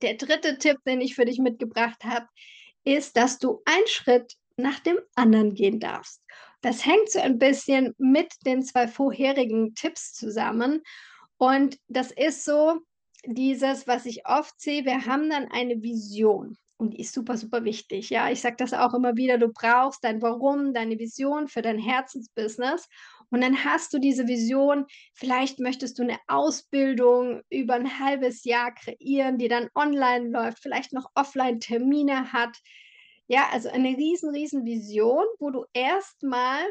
Der 0.00 0.14
dritte 0.14 0.58
Tipp, 0.58 0.78
den 0.84 1.00
ich 1.00 1.14
für 1.14 1.24
dich 1.24 1.38
mitgebracht 1.38 2.04
habe, 2.04 2.26
ist, 2.82 3.16
dass 3.16 3.38
du 3.38 3.62
einen 3.64 3.86
Schritt 3.86 4.34
nach 4.56 4.80
dem 4.80 4.98
anderen 5.14 5.54
gehen 5.54 5.78
darfst. 5.78 6.22
Das 6.60 6.84
hängt 6.84 7.10
so 7.10 7.20
ein 7.20 7.38
bisschen 7.38 7.94
mit 7.98 8.34
den 8.44 8.62
zwei 8.62 8.88
vorherigen 8.88 9.74
Tipps 9.76 10.12
zusammen. 10.12 10.82
Und 11.36 11.78
das 11.86 12.10
ist 12.10 12.44
so 12.44 12.80
dieses, 13.24 13.86
was 13.86 14.06
ich 14.06 14.26
oft 14.26 14.60
sehe, 14.60 14.84
wir 14.84 15.06
haben 15.06 15.30
dann 15.30 15.50
eine 15.50 15.82
Vision. 15.82 16.56
Und 16.82 16.94
die 16.94 17.00
ist 17.00 17.14
super, 17.14 17.36
super 17.36 17.62
wichtig. 17.62 18.10
Ja, 18.10 18.28
ich 18.28 18.40
sage 18.40 18.56
das 18.58 18.74
auch 18.74 18.92
immer 18.92 19.16
wieder. 19.16 19.38
Du 19.38 19.52
brauchst 19.52 20.02
dein 20.02 20.20
Warum, 20.20 20.74
deine 20.74 20.98
Vision 20.98 21.46
für 21.46 21.62
dein 21.62 21.78
Herzensbusiness. 21.78 22.88
Und 23.30 23.40
dann 23.40 23.64
hast 23.64 23.94
du 23.94 24.00
diese 24.00 24.26
Vision, 24.26 24.86
vielleicht 25.14 25.60
möchtest 25.60 26.00
du 26.00 26.02
eine 26.02 26.18
Ausbildung 26.26 27.42
über 27.50 27.74
ein 27.74 28.00
halbes 28.00 28.42
Jahr 28.42 28.74
kreieren, 28.74 29.38
die 29.38 29.46
dann 29.46 29.68
online 29.76 30.30
läuft, 30.30 30.58
vielleicht 30.58 30.92
noch 30.92 31.06
Offline-Termine 31.14 32.32
hat. 32.32 32.58
Ja, 33.28 33.48
also 33.52 33.68
eine 33.68 33.96
riesen, 33.96 34.30
riesen 34.30 34.64
Vision, 34.64 35.24
wo 35.38 35.50
du 35.50 35.64
erstmal 35.72 36.64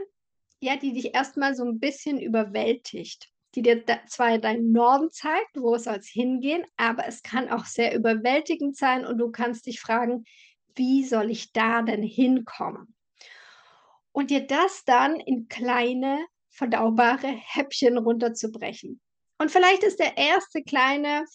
ja, 0.60 0.76
die 0.76 0.94
dich 0.94 1.16
erstmal 1.16 1.56
so 1.56 1.64
ein 1.64 1.80
bisschen 1.80 2.20
überwältigt, 2.20 3.30
die 3.56 3.62
dir 3.62 3.84
zwar 4.08 4.38
deinen 4.38 4.72
Norden 4.72 5.12
zeigt, 5.12 5.56
wo 5.58 5.76
es 5.76 5.84
soll's 5.86 6.08
hingehen, 6.08 6.64
aber 6.78 7.08
es 7.08 7.22
kann 7.24 7.50
auch 7.50 7.66
sehr 7.66 7.96
überwältigend 7.96 8.78
sein 8.78 9.06
und 9.06 9.18
du 9.18 9.32
kannst 9.32 9.66
dich 9.68 9.80
fragen: 9.82 10.24
„Wie 10.76 11.04
soll 11.06 11.30
ich 11.32 11.52
da 11.54 11.82
denn 11.82 12.04
hinkommen?“ 12.04 12.96
Und 14.14 14.30
dir 14.30 14.46
das 14.46 14.84
dann 14.86 15.16
in 15.20 15.48
kleine, 15.48 16.26
verdaubare 16.50 17.28
Häppchen 17.28 17.98
runterzubrechen. 17.98 19.00
Und 19.38 19.52
vielleicht 19.52 19.84
ist 19.84 20.00
der 20.00 20.18
erste 20.18 20.64
kleine 20.64 21.26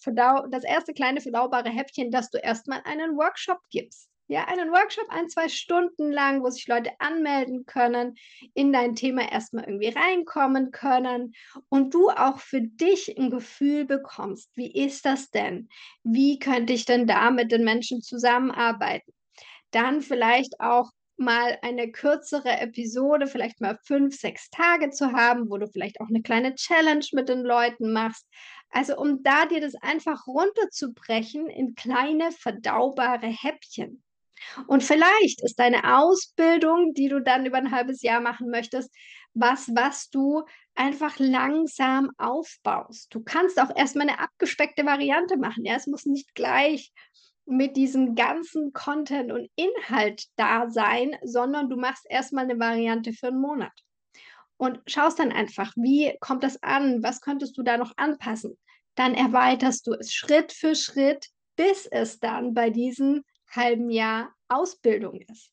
das 0.51 0.63
erste 0.63 0.93
kleine 0.93 1.19
verdaubare 1.21 1.69
Häppchen, 1.69 2.11
dass 2.11 2.29
du 2.29 2.37
erstmal 2.37 2.81
einen 2.85 3.17
Workshop 3.17 3.59
gibst. 3.71 4.09
Ja, 4.29 4.43
einen 4.45 4.71
Workshop 4.71 5.05
ein, 5.09 5.29
2 5.29 5.47
Stunden 5.47 6.11
lang, 6.11 6.43
wo 6.43 6.49
sich 6.49 6.67
Leute 6.67 6.91
anmelden 6.99 7.65
können, 7.65 8.15
in 8.53 8.73
dein 8.73 8.93
Thema 8.95 9.31
erstmal 9.31 9.63
irgendwie 9.65 9.87
reinkommen 9.87 10.71
können 10.71 11.33
und 11.69 11.93
du 11.93 12.09
auch 12.09 12.39
für 12.39 12.61
dich 12.61 13.17
ein 13.17 13.29
Gefühl 13.29 13.85
bekommst: 13.85 14.49
„Wie 14.55 14.69
ist 14.73 15.05
das 15.05 15.31
denn? 15.31 15.69
Wie 16.03 16.39
könnte 16.39 16.73
ich 16.73 16.83
denn 16.85 17.07
da 17.07 17.31
mit 17.31 17.51
den 17.53 17.63
Menschen 17.63 18.01
zusammenarbeiten?“ 18.01 19.13
Dann 19.71 20.01
vielleicht 20.01 20.59
auch 20.61 20.91
mal 21.17 21.57
eine 21.61 21.91
kürzere 21.91 22.59
Episode, 22.59 23.27
vielleicht 23.27 23.61
mal 23.61 23.79
5, 23.85 24.19
6 24.19 24.49
Tage 24.51 24.91
zu 24.91 25.13
haben, 25.13 25.49
wo 25.49 25.57
du 25.57 25.67
vielleicht 25.67 26.01
auch 26.01 26.09
eine 26.09 26.21
kleine 26.23 26.55
Challenge 26.55 27.05
mit 27.13 27.29
den 27.29 27.43
Leuten 27.43 27.93
machst. 27.93 28.27
Also, 28.71 28.97
um 28.97 29.23
da 29.23 29.45
dir 29.47 29.61
das 29.61 29.75
einfach 29.75 30.27
runterzubrechen 30.27 31.47
in 31.49 31.75
kleine 31.75 32.31
verdaubare 32.33 33.27
Häppchen. 33.27 34.03
Und 34.67 34.83
vielleicht 34.83 35.41
ist 35.43 35.59
deine 35.59 35.97
Ausbildung, 35.97 36.93
die 36.93 37.09
du 37.09 37.21
dann 37.21 37.45
über 37.45 37.57
ein 37.57 37.71
halbes 37.71 38.01
Jahr 38.01 38.21
machen 38.21 38.49
möchtest, 38.49 38.91
was, 39.33 39.69
was 39.75 40.09
du 40.09 40.43
einfach 40.75 41.19
langsam 41.19 42.11
aufbaust. 42.17 43.13
Du 43.13 43.23
kannst 43.23 43.59
auch 43.61 43.71
erst 43.75 43.95
mal 43.95 44.05
'ne 44.05 44.19
abgespeckte 44.19 44.85
Variante 44.85 45.37
machen, 45.37 45.65
ja? 45.65 45.75
Es 45.75 45.87
muss 45.87 46.05
nicht 46.05 46.35
gleich 46.35 46.91
mit 47.45 47.77
diesem 47.77 48.15
ganzen 48.15 48.73
Content 48.73 49.31
und 49.31 49.49
Inhalt 49.55 50.25
da 50.35 50.69
sein, 50.69 51.15
sondern 51.23 51.69
du 51.69 51.77
machst 51.77 52.05
erst 52.09 52.33
mal 52.33 52.45
'ne 52.45 52.59
Variante 52.59 53.13
für 53.13 53.27
einen 53.27 53.41
Monat 53.41 53.71
und 54.57 54.79
schaust 54.87 55.19
dann 55.19 55.31
einfach, 55.31 55.73
wie 55.77 56.15
kommt 56.21 56.43
das 56.43 56.61
an? 56.63 57.03
Was 57.03 57.21
könntest 57.21 57.57
du 57.57 57.63
da 57.63 57.77
noch 57.77 57.93
anpassen? 57.97 58.57
Dann 58.95 59.13
erweiterst 59.15 59.87
du 59.87 59.93
es 59.93 60.13
Schritt 60.13 60.53
für 60.53 60.75
Schritt, 60.75 61.27
bis 61.57 61.85
es 61.87 62.19
dann 62.19 62.53
bei 62.55 62.69
diesem 62.71 63.23
halben 63.49 63.89
Jahr 63.89 64.33
Ausbildung 64.47 65.21
ist. 65.21 65.51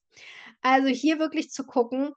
Also, 0.63 0.89
hier 0.89 1.19
wirklich 1.19 1.51
zu 1.51 1.65
gucken, 1.65 2.13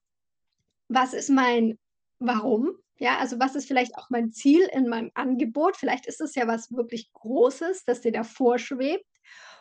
was 0.87 1.13
ist 1.13 1.29
mein 1.29 1.77
Warum? 2.19 2.71
Ja, 2.99 3.19
also, 3.19 3.39
was 3.39 3.55
ist 3.55 3.67
vielleicht 3.67 3.95
auch 3.95 4.09
mein 4.09 4.31
Ziel 4.31 4.67
in 4.73 4.87
meinem 4.87 5.11
Angebot? 5.13 5.77
Vielleicht 5.77 6.07
ist 6.07 6.21
es 6.21 6.33
ja 6.35 6.47
was 6.47 6.71
wirklich 6.71 7.11
Großes, 7.13 7.85
das 7.85 8.01
dir 8.01 8.11
da 8.11 8.23
vorschwebt. 8.23 9.05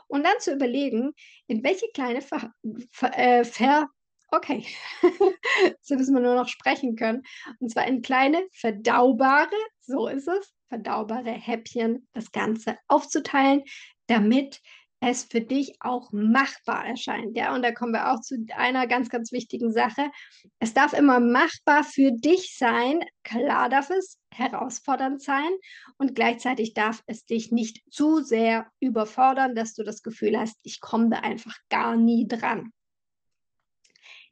Und 0.08 0.24
dann 0.24 0.38
zu 0.38 0.52
überlegen, 0.52 1.12
in 1.46 1.64
welche 1.64 1.88
kleine 1.92 2.22
Ver 2.22 2.52
Ver 2.92 3.18
äh, 3.18 3.44
Ver 3.44 3.88
okay, 4.30 4.66
jetzt 5.64 5.90
müssen 5.90 6.14
wir 6.14 6.22
nur 6.22 6.34
noch 6.34 6.48
sprechen 6.48 6.96
können. 6.96 7.22
Und 7.60 7.70
zwar 7.70 7.86
in 7.86 8.02
kleine 8.02 8.46
verdaubare, 8.52 9.54
so 9.80 10.08
ist 10.08 10.28
es, 10.28 10.54
verdaubare 10.68 11.30
Häppchen 11.30 12.08
das 12.12 12.32
Ganze 12.32 12.78
aufzuteilen, 12.88 13.62
damit 14.06 14.60
es 15.00 15.24
für 15.24 15.40
dich 15.40 15.76
auch 15.80 16.10
machbar 16.12 16.86
erscheint, 16.86 17.36
ja? 17.36 17.54
Und 17.54 17.62
da 17.62 17.72
kommen 17.72 17.92
wir 17.92 18.12
auch 18.12 18.20
zu 18.20 18.46
einer 18.54 18.86
ganz, 18.86 19.08
ganz 19.08 19.30
wichtigen 19.30 19.72
Sache. 19.72 20.10
Es 20.58 20.74
darf 20.74 20.92
immer 20.92 21.20
machbar 21.20 21.84
für 21.84 22.12
dich 22.12 22.56
sein. 22.56 23.04
Klar 23.22 23.68
darf 23.68 23.90
es 23.90 24.18
herausfordernd 24.32 25.22
sein 25.22 25.50
und 25.98 26.14
gleichzeitig 26.14 26.74
darf 26.74 27.02
es 27.06 27.24
dich 27.24 27.52
nicht 27.52 27.82
zu 27.90 28.22
sehr 28.22 28.66
überfordern, 28.80 29.54
dass 29.54 29.74
du 29.74 29.82
das 29.82 30.02
Gefühl 30.02 30.38
hast: 30.38 30.56
„Ich 30.62 30.80
komme 30.80 31.10
da 31.10 31.18
einfach 31.18 31.56
gar 31.68 31.96
nie 31.96 32.26
dran.“ 32.26 32.72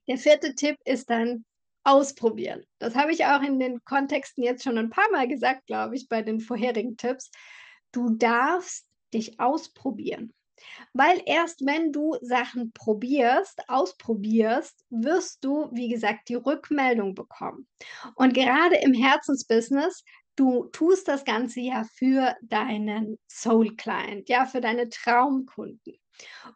Der 0.06 0.18
vierte 0.18 0.54
Tipp 0.54 0.76
ist 0.85 1.11
dann 1.11 1.44
ausprobieren. 1.83 2.64
Das 2.78 2.94
habe 2.94 3.12
ich 3.12 3.26
auch 3.26 3.42
in 3.42 3.59
den 3.59 3.85
Kontexten 3.85 4.42
jetzt 4.42 4.64
schon 4.64 4.78
ein 4.78 4.90
paar 4.90 5.11
Mal 5.12 5.28
gesagt, 5.28 5.66
glaube 5.66 5.97
ich, 5.97 6.09
bei 6.09 6.23
den 6.23 6.40
vorherigen 6.40 6.97
Tipps. 6.97 7.30
Du 7.92 8.11
darfst 8.16 8.87
dich 9.12 9.38
ausprobieren. 9.38 10.33
Weil 10.92 11.21
erst 11.26 11.66
wenn 11.66 11.92
du 11.92 12.16
Sachen 12.21 12.73
probierst, 12.73 13.68
ausprobierst, 13.68 14.85
wirst 14.90 15.44
du, 15.44 15.68
wie 15.73 15.88
gesagt, 15.88 16.28
die 16.28 16.35
Rückmeldung 16.35 17.14
bekommen. 17.14 17.66
Und 18.14 18.35
gerade 18.35 18.76
im 18.76 18.94
Herzensbusiness, 18.94 20.04
du 20.37 20.64
tust 20.73 21.09
das 21.09 21.25
Ganze 21.25 21.61
ja 21.61 21.85
für 21.85 22.35
deinen 22.42 23.18
Soul 23.28 23.76
Client, 23.76 24.28
ja, 24.28 24.47
für 24.47 24.61
deine 24.61 24.88
Traumkunden. 24.88 25.94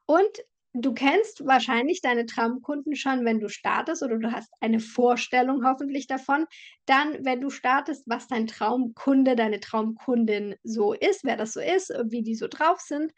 Und 0.07 0.31
du 0.75 0.93
kennst 0.95 1.47
wahrscheinlich 1.47 2.00
deine 2.00 2.27
Traumkunden 2.27 2.95
schon, 2.97 3.25
wenn 3.25 3.41
du 3.41 3.49
startest 3.49 4.03
oder 4.03 4.19
du 4.19 4.33
hast 4.33 4.53
eine 4.61 4.81
Vorstellung 4.81 5.65
hoffentlich 5.65 6.07
davon. 6.07 6.47
Dann, 6.87 7.25
wenn 7.25 7.41
du 7.41 7.50
startest, 7.50 8.05
was 8.07 8.29
dein 8.29 8.47
Traumkunde, 8.47 9.37
deine 9.37 9.61
Traumkundin 9.61 10.57
so 10.62 10.93
ist, 10.93 11.25
wer 11.25 11.37
das 11.37 11.53
so 11.53 11.61
ist, 11.61 11.93
wie 12.11 12.23
die 12.23 12.35
so 12.35 12.49
drauf 12.49 12.81
sind. 12.81 13.12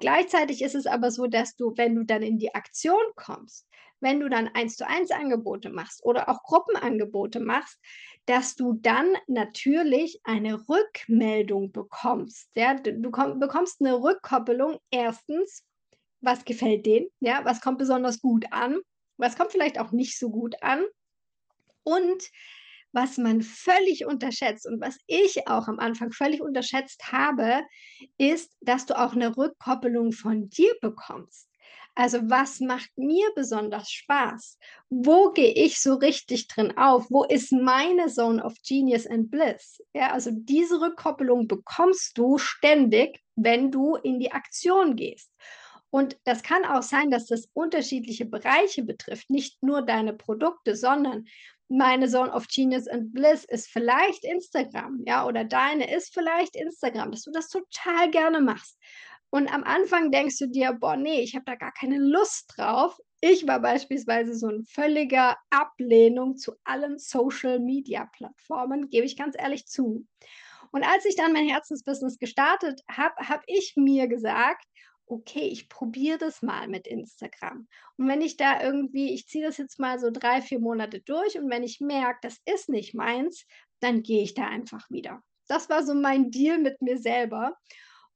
Gleichzeitig 0.00 0.62
ist 0.62 0.74
es 0.76 0.86
aber 0.86 1.10
so, 1.10 1.26
dass 1.26 1.56
du, 1.56 1.72
wenn 1.76 1.94
du 1.96 2.04
dann 2.04 2.22
in 2.22 2.38
die 2.38 2.54
Aktion 2.54 3.00
kommst, 3.16 3.66
wenn 4.00 4.20
du 4.20 4.28
dann 4.28 4.48
Eins-zu-eins 4.48 5.10
Angebote 5.10 5.70
machst 5.70 6.04
oder 6.04 6.28
auch 6.28 6.42
Gruppenangebote 6.44 7.40
machst, 7.40 7.78
dass 8.26 8.54
du 8.54 8.74
dann 8.74 9.14
natürlich 9.26 10.20
eine 10.24 10.68
Rückmeldung 10.68 11.72
bekommst, 11.72 12.48
ja? 12.54 12.74
Du 12.74 13.10
komm 13.10 13.40
bekommst 13.40 13.80
'ne 13.80 13.94
Rückkoppelung. 14.00 14.78
Erstens, 14.92 15.64
was 16.20 16.44
gefällt 16.44 16.86
denen, 16.86 17.08
ja? 17.20 17.44
Was 17.44 17.60
kommt 17.60 17.78
besonders 17.78 18.20
gut 18.20 18.46
an? 18.52 18.78
Was 19.18 19.36
kommt 19.36 19.52
vielleicht 19.52 19.80
auch 19.80 19.92
nicht 19.92 20.18
so 20.18 20.30
gut 20.30 20.56
an? 20.62 20.84
Und 21.84 22.24
was 22.92 23.18
man 23.18 23.42
völlig 23.42 24.06
unterschätzt 24.06 24.66
und 24.66 24.80
was 24.80 24.96
ich 25.06 25.48
auch 25.48 25.68
am 25.68 25.78
Anfang 25.78 26.12
völlig 26.12 26.40
unterschätzt 26.42 27.12
habe, 27.12 27.62
ist, 28.18 28.56
dass 28.60 28.86
du 28.86 28.98
auch 28.98 29.14
'ne 29.14 29.36
Rückkoppelung 29.36 30.12
von 30.12 30.48
dir 30.50 30.74
bekommst. 30.80 31.48
Also, 31.94 32.18
was 32.30 32.60
macht 32.60 32.90
mir 32.96 33.26
besonders 33.34 33.90
Spaß? 33.90 34.58
Wo 34.88 35.32
gehe 35.32 35.52
ich 35.52 35.80
so 35.80 35.94
richtig 35.94 36.46
drin 36.48 36.76
auf? 36.76 37.06
Wo 37.10 37.24
ist 37.24 37.50
meine 37.52 38.06
Zone 38.06 38.44
of 38.44 38.54
Genius 38.66 39.06
and 39.06 39.30
Bliss? 39.32 39.82
Ja, 39.94 40.12
also 40.12 40.30
diese 40.32 40.80
Rückkoppelung 40.80 41.48
bekommst 41.48 42.16
du 42.16 42.38
ständig, 42.38 43.20
wenn 43.34 43.72
du 43.72 43.96
in 43.96 44.20
die 44.20 44.30
Aktion 44.32 44.94
gehst. 44.96 45.32
Und 45.90 46.18
das 46.24 46.42
kann 46.42 46.64
auch 46.64 46.82
sein, 46.82 47.10
dass 47.10 47.26
das 47.26 47.48
unterschiedliche 47.54 48.26
Bereiche 48.26 48.84
betrifft, 48.84 49.30
nicht 49.30 49.62
nur 49.62 49.82
deine 49.82 50.12
Produkte, 50.12 50.76
sondern 50.76 51.26
meine 51.68 52.08
Zone 52.08 52.32
of 52.32 52.46
Genius 52.48 52.88
and 52.88 53.12
Bliss 53.12 53.44
ist 53.44 53.68
vielleicht 53.68 54.24
Instagram, 54.24 55.02
ja, 55.06 55.26
oder 55.26 55.44
deine 55.44 55.94
ist 55.94 56.14
vielleicht 56.14 56.56
Instagram, 56.56 57.10
dass 57.12 57.22
du 57.22 57.30
das 57.32 57.48
total 57.48 58.10
gerne 58.10 58.40
machst. 58.40 58.78
Und 59.30 59.52
am 59.52 59.64
Anfang 59.64 60.10
denkst 60.10 60.38
du 60.38 60.46
dir: 60.48 60.72
„Boah, 60.72 60.96
ne, 60.96 61.20
ich 61.22 61.34
habe 61.34 61.44
da 61.44 61.54
gar 61.56 61.72
keine 61.72 61.98
Lust 61.98 62.52
drauf.“ 62.56 62.98
Ich 63.20 63.46
war 63.46 63.60
beispielsweise 63.60 64.34
so 64.34 64.48
'n 64.48 64.64
völliger 64.64 65.36
Ablehnung 65.50 66.36
zu 66.36 66.52
allen 66.64 66.98
Social-Media-Plattformen, 66.98 68.88
gebe 68.90 69.06
ich 69.06 69.16
ganz 69.16 69.36
ehrlich 69.38 69.66
zu. 69.66 70.06
Und 70.72 70.84
als 70.84 71.04
ich 71.06 71.16
dann 71.16 71.32
mein 71.32 71.48
Herzensbusiness 71.48 72.18
gestartet 72.18 72.82
habe, 72.90 73.14
habe 73.28 73.42
ich 73.46 73.74
mir 73.76 74.08
gesagt: 74.08 74.64
Okay, 75.10 75.48
ich 75.48 75.68
probiere 75.70 76.18
das 76.18 76.42
mal 76.42 76.68
mit 76.68 76.86
Instagram. 76.86 77.66
Und 77.96 78.08
wenn 78.08 78.20
ich 78.20 78.36
da 78.36 78.62
irgendwie 78.62 79.14
ich 79.14 79.26
ziehe 79.26 79.44
das 79.46 79.56
jetzt 79.56 79.78
mal 79.78 79.98
so 79.98 80.10
3, 80.10 80.42
4 80.42 80.60
Monate 80.60 81.00
durch 81.00 81.38
und 81.38 81.48
wenn 81.50 81.62
ich 81.62 81.80
merke, 81.80 82.18
das 82.22 82.38
ist 82.44 82.68
nicht 82.68 82.94
meins, 82.94 83.46
dann 83.80 84.02
gehe 84.02 84.22
ich 84.22 84.34
da 84.34 84.46
einfach 84.46 84.90
wieder. 84.90 85.22
Das 85.48 85.70
war 85.70 85.82
so 85.82 85.94
mein 85.94 86.30
Deal 86.30 86.58
mit 86.58 86.82
mir 86.82 86.98
selber. 86.98 87.56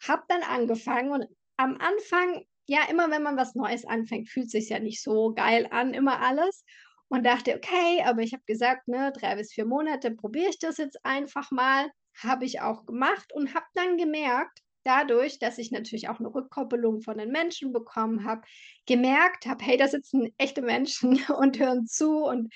Habe 0.06 0.24
dann 0.28 0.42
angefangen 0.42 1.12
und 1.12 1.24
am 1.56 1.78
Anfang 1.78 2.44
ja, 2.68 2.80
immer 2.90 3.10
wenn 3.10 3.22
man 3.24 3.36
was 3.36 3.54
Neues 3.56 3.84
anfängt, 3.86 4.28
fühlt 4.28 4.50
sich's 4.50 4.68
ja 4.68 4.78
nicht 4.78 5.02
so 5.02 5.32
geil 5.34 5.66
an, 5.70 5.94
immer 5.94 6.20
alles 6.20 6.64
und 7.08 7.24
dachte: 7.26 7.56
„Okay“, 7.56 8.02
aber 8.04 8.20
ich 8.22 8.32
habe 8.34 8.44
gesagt, 8.46 8.86
ne, 8.88 9.12
3 9.12 9.34
bis 9.36 9.52
4 9.52 9.64
Monate 9.66 10.10
probiere 10.12 10.50
ich 10.50 10.58
das 10.58 10.76
jetzt 10.78 11.04
einfach 11.04 11.50
mal. 11.50 11.90
Habe 12.22 12.44
ich 12.44 12.60
auch 12.60 12.84
gemacht 12.86 13.32
und 13.34 13.54
habe 13.54 13.66
dann 13.74 13.96
gemerkt, 13.96 14.60
dadurch, 14.84 15.38
dass 15.38 15.58
ich 15.58 15.70
natürlich 15.72 16.08
auch 16.08 16.20
'ne 16.20 16.28
Rückkoppelung 16.34 17.02
von 17.02 17.18
den 17.18 17.30
Menschen 17.30 17.72
bekommen 17.72 18.24
habe, 18.24 18.42
gemerkt 18.86 19.46
habe: 19.46 19.64
„Hey, 19.64 19.76
da 19.76 19.88
sitzen 19.88 20.32
echte 20.38 20.62
Menschen 20.62 21.12
und 21.38 21.58
hören 21.58 21.86
zu 21.86 22.24
und 22.24 22.52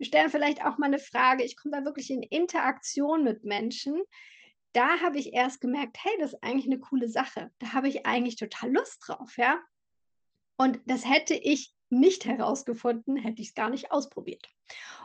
stellen 0.00 0.30
vielleicht 0.30 0.64
auch 0.64 0.78
mal 0.78 0.86
eine 0.86 0.98
Frage. 0.98 1.44
Ich 1.44 1.56
komme 1.56 1.76
da 1.78 1.84
wirklich 1.84 2.10
in 2.10 2.22
Interaktion 2.22 3.24
mit 3.24 3.44
Menschen. 3.44 4.02
Da 4.74 5.00
habe 5.00 5.18
ich 5.18 5.32
erst 5.34 5.60
gemerkt: 5.60 5.98
„Hey, 6.02 6.12
das 6.20 6.34
ist 6.34 6.42
eigentlich 6.44 6.66
eine 6.66 6.80
coole 6.80 7.08
Sache. 7.08 7.50
Da 7.60 7.72
habe 7.74 7.88
ich 7.88 8.06
eigentlich 8.06 8.36
total 8.36 8.72
Lust 8.72 9.02
drauf“, 9.06 9.36
ja? 9.38 9.60
Und 10.56 10.80
das 10.86 11.08
hätte 11.08 11.34
ich 11.34 11.72
nicht 11.92 12.24
herausgefunden, 12.24 13.16
hätte 13.16 13.42
ich 13.42 13.48
es 13.48 13.54
gar 13.54 13.70
nicht 13.70 13.92
ausprobiert. 13.92 14.48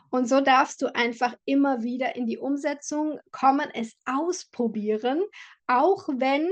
Und 0.09 0.27
so 0.27 0.41
darfst 0.41 0.81
du 0.81 0.95
einfach 0.95 1.35
immer 1.45 1.83
wieder 1.83 2.15
in 2.15 2.25
die 2.25 2.37
Umsetzung 2.37 3.19
kommen, 3.31 3.69
es 3.73 3.95
ausprobieren, 4.05 5.21
auch 5.67 6.07
wenn 6.07 6.49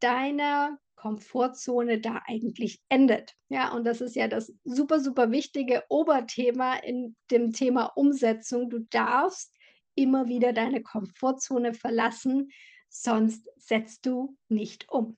deine 0.00 0.78
Komfortzone 0.96 2.00
da 2.00 2.22
eigentlich 2.26 2.80
endet. 2.88 3.34
Ja, 3.48 3.72
und 3.72 3.84
das 3.84 4.00
ist 4.00 4.16
ja 4.16 4.26
das 4.26 4.52
super, 4.64 5.00
super 5.00 5.30
wichtige 5.30 5.84
Oberthema 5.88 6.74
in 6.76 7.14
dem 7.30 7.52
Thema 7.52 7.84
Umsetzung. 7.94 8.70
Du 8.70 8.80
darfst 8.90 9.54
immer 9.94 10.26
wieder 10.26 10.52
deine 10.52 10.82
Komfortzone 10.82 11.74
verlassen, 11.74 12.50
sonst 12.88 13.48
setzt 13.56 14.06
du 14.06 14.36
nicht 14.48 14.88
um. 14.88 15.16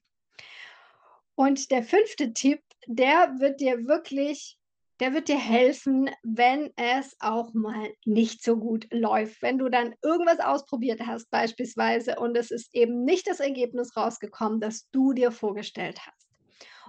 Und 1.34 1.70
der 1.70 1.82
fünfte 1.82 2.34
Tipp, 2.34 2.60
der 2.86 3.38
wird 3.40 3.60
dir 3.60 3.86
wirklich 3.86 4.56
der 5.00 5.14
wird 5.14 5.28
dir 5.28 5.38
helfen, 5.38 6.10
wenn 6.22 6.70
es 6.76 7.16
auch 7.20 7.54
mal 7.54 7.90
nicht 8.04 8.44
so 8.44 8.58
gut 8.58 8.86
läuft. 8.92 9.40
Wenn 9.40 9.56
du 9.56 9.70
dann 9.70 9.94
irgendwas 10.02 10.40
ausprobiert 10.40 11.00
hast 11.06 11.30
beispielsweise 11.30 12.16
und 12.20 12.36
es 12.36 12.50
ist 12.50 12.68
eben 12.74 13.04
nicht 13.04 13.26
das 13.26 13.40
Ergebnis 13.40 13.96
rausgekommen, 13.96 14.60
das 14.60 14.90
du 14.92 15.14
dir 15.14 15.32
vorgestellt 15.32 16.00
hast. 16.06 16.28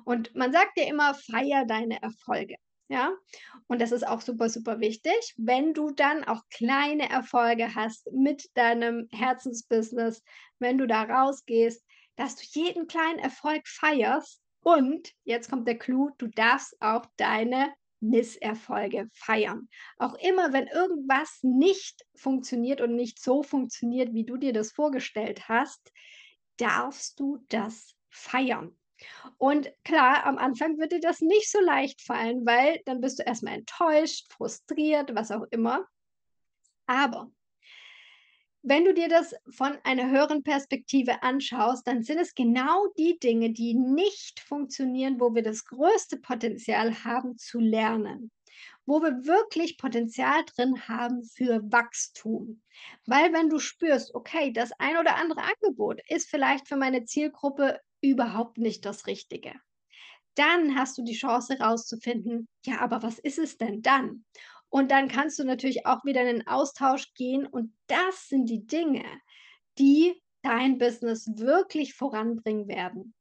Und 0.05 0.35
man 0.35 0.51
sagt 0.51 0.77
dir 0.77 0.87
immer: 0.87 1.13
„Feier 1.13 1.65
deine 1.65 2.01
Erfolge“, 2.01 2.55
ja? 2.89 3.13
Und 3.67 3.81
das 3.81 3.91
ist 3.91 4.05
auch 4.07 4.21
super, 4.21 4.49
super 4.49 4.79
wichtig, 4.79 5.33
wenn 5.37 5.73
du 5.73 5.91
dann 5.91 6.23
auch 6.25 6.41
kleine 6.49 7.09
Erfolge 7.09 7.75
hast 7.75 8.11
mit 8.11 8.49
deinem 8.55 9.07
Herzensbusiness, 9.11 10.21
wenn 10.59 10.77
du 10.77 10.87
da 10.87 11.03
rausgehst, 11.03 11.83
dass 12.17 12.35
du 12.35 12.43
jeden 12.59 12.87
kleinen 12.87 13.19
Erfolg 13.19 13.67
feierst 13.67 14.40
und 14.63 15.13
jetzt 15.23 15.49
kommt 15.49 15.67
der 15.67 15.77
Clou, 15.77 16.11
du 16.17 16.27
darfst 16.27 16.75
auch 16.81 17.05
deine 17.17 17.73
Misserfolge 17.99 19.09
feiern. 19.13 19.69
Auch 19.97 20.15
immer, 20.15 20.53
wenn 20.53 20.67
irgendwas 20.67 21.39
nicht 21.43 22.03
funktioniert 22.15 22.81
und 22.81 22.95
nicht 22.95 23.21
so 23.21 23.43
funktioniert, 23.43 24.13
wie 24.13 24.25
du 24.25 24.37
dir 24.37 24.53
das 24.53 24.71
vorgestellt 24.71 25.47
hast, 25.47 25.91
darfst 26.57 27.19
du 27.19 27.43
das 27.49 27.95
feiern. 28.09 28.77
Und 29.37 29.71
klar, 29.83 30.25
am 30.25 30.37
Anfang 30.37 30.77
wird 30.77 30.91
dir 30.91 30.99
das 30.99 31.21
nicht 31.21 31.49
so 31.49 31.59
leicht 31.59 32.01
fallen, 32.01 32.45
weil 32.45 32.81
dann 32.85 33.01
bist 33.01 33.19
du 33.19 33.23
erstmal 33.23 33.55
enttäuscht, 33.55 34.31
frustriert, 34.31 35.15
was 35.15 35.31
auch 35.31 35.45
immer. 35.49 35.87
Aber 36.85 37.31
wenn 38.63 38.85
du 38.85 38.93
dir 38.93 39.09
das 39.09 39.33
von 39.49 39.77
einer 39.83 40.09
höheren 40.09 40.43
Perspektive 40.43 41.23
anschaust, 41.23 41.87
dann 41.87 42.03
sind 42.03 42.19
es 42.19 42.35
genau 42.35 42.87
die 42.97 43.17
Dinge, 43.19 43.51
die 43.51 43.73
nicht 43.73 44.39
funktionieren, 44.39 45.19
wo 45.19 45.33
wir 45.33 45.41
das 45.41 45.65
größte 45.65 46.17
Potenzial 46.17 47.03
haben 47.03 47.37
zu 47.37 47.59
lernen, 47.59 48.31
wo 48.85 49.01
wir 49.01 49.25
wirklich 49.25 49.77
Potenzial 49.77 50.43
drin 50.55 50.87
haben 50.87 51.23
für 51.23 51.61
Wachstum. 51.71 52.61
Weil 53.05 53.33
wenn 53.33 53.49
du 53.49 53.57
spürst, 53.57 54.13
okay, 54.13 54.53
das 54.53 54.71
ein 54.77 54.97
oder 54.97 55.15
andere 55.15 55.41
Angebot 55.41 55.99
ist 56.07 56.29
vielleicht 56.29 56.67
für 56.67 56.77
meine 56.77 57.05
Zielgruppe 57.05 57.79
überhaupt 58.01 58.57
nicht 58.57 58.85
das 58.85 59.07
Richtige. 59.07 59.53
Dann 60.35 60.75
hast 60.75 60.97
du 60.97 61.03
die 61.03 61.15
Chance 61.15 61.55
herauszufinden, 61.55 62.47
ja, 62.65 62.79
aber 62.79 63.03
was 63.03 63.19
ist 63.19 63.37
es 63.39 63.57
denn 63.57 63.81
dann? 63.81 64.23
Und 64.71 64.89
dann 64.89 65.09
kannst 65.09 65.37
du 65.37 65.43
natürlich 65.43 65.85
auch 65.85 66.05
wieder 66.05 66.21
in 66.21 66.37
den 66.37 66.47
Austausch 66.47 67.13
gehen 67.13 67.45
und 67.45 67.73
das 67.87 68.29
sind 68.29 68.49
die 68.49 68.65
Dinge, 68.65 69.03
die 69.77 70.13
dein 70.43 70.77
Business 70.77 71.29
wirklich 71.35 71.93
voranbringen 71.93 72.69
werden. 72.69 73.13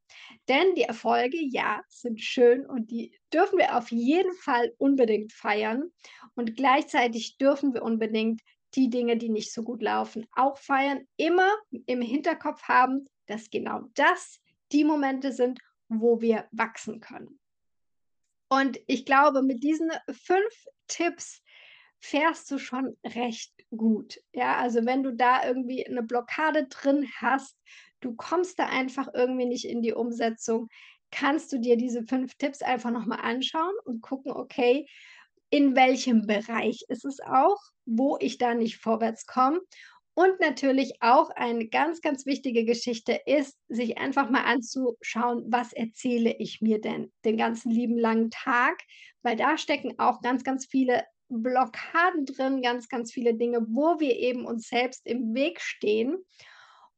Denn 0.48 0.74
die 0.76 0.82
Erfolge, 0.82 1.38
ja, 1.38 1.82
sind 1.88 2.20
schön 2.20 2.64
und 2.64 2.92
die 2.92 3.12
dürfen 3.32 3.58
wir 3.58 3.76
auf 3.76 3.90
jeden 3.90 4.32
Fall 4.34 4.72
unbedingt 4.78 5.32
feiern. 5.32 5.90
Und 6.36 6.56
gleichzeitig 6.56 7.36
dürfen 7.36 7.74
wir 7.74 7.82
unbedingt 7.82 8.40
die 8.74 8.88
Dinge, 8.88 9.16
die 9.16 9.28
nicht 9.28 9.52
so 9.52 9.64
gut 9.64 9.82
laufen, 9.82 10.26
auch 10.32 10.56
feiern. 10.56 11.06
Immer 11.16 11.50
im 11.86 12.00
Hinterkopf 12.00 12.62
haben, 12.62 13.06
dass 13.26 13.50
genau 13.50 13.82
das 13.94 14.40
die 14.70 14.84
Momente 14.84 15.32
sind, 15.32 15.58
wo 15.88 16.20
wir 16.20 16.46
wachsen 16.52 17.00
können. 17.00 17.40
Und 18.48 18.80
ich 18.86 19.04
glaube, 19.04 19.42
mit 19.42 19.62
diesen 19.62 19.90
fünf 20.10 20.66
Tipps 20.88 21.40
fährst 22.00 22.50
du 22.50 22.58
schon 22.58 22.96
recht 23.04 23.52
gut. 23.70 24.18
Ja, 24.32 24.56
also 24.58 24.84
wenn 24.86 25.02
du 25.02 25.12
da 25.14 25.46
irgendwie 25.46 25.86
eine 25.86 26.02
Blockade 26.02 26.66
drin 26.68 27.06
hast, 27.20 27.56
du 28.00 28.14
kommst 28.16 28.58
da 28.58 28.66
einfach 28.66 29.08
irgendwie 29.14 29.46
nicht 29.46 29.64
in 29.66 29.82
die 29.82 29.92
Umsetzung, 29.92 30.68
kannst 31.10 31.52
du 31.52 31.58
dir 31.58 31.76
diese 31.76 32.02
fünf 32.04 32.34
Tipps 32.36 32.62
einfach 32.62 32.90
noch 32.90 33.06
mal 33.06 33.16
anschauen 33.20 33.74
und 33.84 34.00
gucken: 34.02 34.32
„Okay, 34.32 34.86
in 35.50 35.74
welchem 35.76 36.26
Bereich 36.26 36.84
ist 36.88 37.04
es 37.04 37.20
auch, 37.20 37.58
wo 37.86 38.16
ich 38.20 38.38
da 38.38 38.54
nicht 38.54 38.76
vorwärts 38.78 39.26
komme?“ 39.26 39.60
Und 40.14 40.38
natürlich 40.40 40.92
auch 41.00 41.30
eine 41.30 41.68
ganz, 41.68 42.00
ganz 42.02 42.26
wichtige 42.26 42.64
Geschichte 42.64 43.18
ist, 43.26 43.56
sich 43.68 43.98
einfach 43.98 44.28
mal 44.30 44.44
anzuschauen: 44.44 45.44
„Was 45.48 45.72
erzähle 45.72 46.34
ich 46.38 46.60
mir 46.60 46.80
denn 46.80 47.12
den 47.24 47.36
ganzen 47.36 47.70
lieben 47.70 47.98
langen 47.98 48.30
Tag?“ 48.30 48.80
Weil 49.22 49.36
da 49.36 49.56
stecken 49.58 49.98
auch 49.98 50.20
ganz, 50.20 50.44
ganz 50.44 50.66
viele 50.66 51.04
Blockaden 51.30 52.26
drin, 52.26 52.62
ganz, 52.62 52.88
ganz 52.88 53.12
viele 53.12 53.34
Dinge, 53.34 53.64
wo 53.68 53.98
wir 54.00 54.16
eben 54.16 54.44
uns 54.44 54.68
selbst 54.68 55.06
im 55.06 55.34
Weg 55.34 55.60
stehen. 55.60 56.18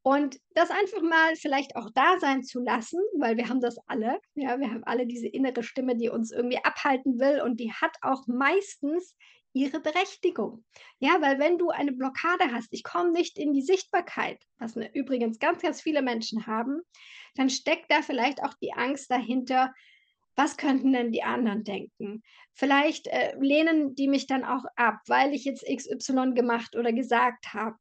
Und 0.03 0.41
das 0.55 0.71
einfach 0.71 1.01
mal 1.01 1.37
vielleicht 1.37 1.77
auch 1.77 1.89
da 1.95 2.19
sein 2.19 2.43
zu 2.43 2.61
lassen, 2.61 2.99
weil 3.19 3.37
wir 3.37 3.49
haben 3.49 3.61
das 3.61 3.77
alle. 3.87 4.19
Ja, 4.35 4.59
wir 4.59 4.69
haben 4.69 4.83
alle 4.83 5.07
diese 5.07 5.29
innere 5.29 5.63
Stimme, 5.63 5.97
die 5.97 6.09
uns 6.09 6.33
irgendwie 6.33 6.65
abhalten 6.65 7.21
will 7.21 7.41
und 7.41 7.61
die 7.61 7.73
hat 7.73 7.97
auch 8.03 8.27
meistens 8.27 9.17
ihre 9.53 9.81
Berechtigung. 9.81 10.65
Ja, 10.99 11.21
weil 11.21 11.39
wenn 11.39 11.59
du 11.59 11.71
eine 11.71 11.93
Blockade 11.93 12.53
hast, 12.53 12.73
ich 12.73 12.83
komme 12.83 13.13
nicht 13.13 13.39
in 13.39 13.53
die 13.53 13.63
Sichtbarkeit, 13.63 14.43
was 14.59 14.75
ne, 14.75 14.91
übrigens 14.95 15.39
ganz, 15.39 15.63
ganz 15.63 15.81
viele 15.81 16.03
Menschen 16.03 16.47
haben, 16.47 16.81
dann 17.37 17.51
steckt 17.51 17.91
da 17.91 18.03
vielleicht 18.03 18.43
auch 18.43 18.55
die 18.55 18.73
Angst 18.73 19.11
dahinter, 19.11 19.73
was 20.37 20.57
könnten 20.57 20.93
denn 20.93 21.13
die 21.13 21.23
anderen 21.23 21.65
denken? 21.65 22.23
Vielleicht, 22.55 23.07
äh, 23.09 23.35
lehnen 23.39 23.95
die 23.95 24.09
mich 24.09 24.27
dann 24.27 24.45
auch 24.45 24.65
ab, 24.77 25.01
weil 25.07 25.35
ich 25.35 25.45
jetzt 25.45 25.65
XY 25.65 26.33
gemacht 26.35 26.77
oder 26.77 26.93
gesagt 26.93 27.53
habe. 27.53 27.77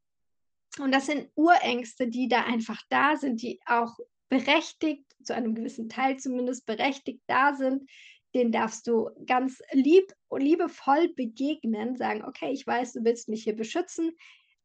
Und 0.80 0.94
das 0.94 1.06
sind 1.06 1.30
Urängste, 1.36 2.08
die 2.08 2.28
da 2.28 2.44
einfach 2.44 2.82
da 2.90 3.16
sind, 3.16 3.42
die 3.42 3.60
auch 3.66 3.98
berechtigt, 4.30 5.06
zu 5.24 5.36
einem 5.36 5.54
gewissen 5.56 5.90
Teil 5.90 6.18
zumindest 6.18 6.66
berechtigt 6.66 7.22
da 7.28 7.54
sind. 7.54 7.90
Den 8.34 8.52
darfst 8.52 8.88
du 8.88 9.10
ganz 9.26 9.62
lieb 9.74 10.12
liebevoll 10.32 11.10
begegnen, 11.16 11.98
sagen: 11.98 12.24
„Okay, 12.24 12.52
ich 12.52 12.66
weiß, 12.66 12.94
du 12.94 13.04
willst 13.04 13.28
mich 13.28 13.44
hier 13.44 13.56
beschützen 13.56 14.12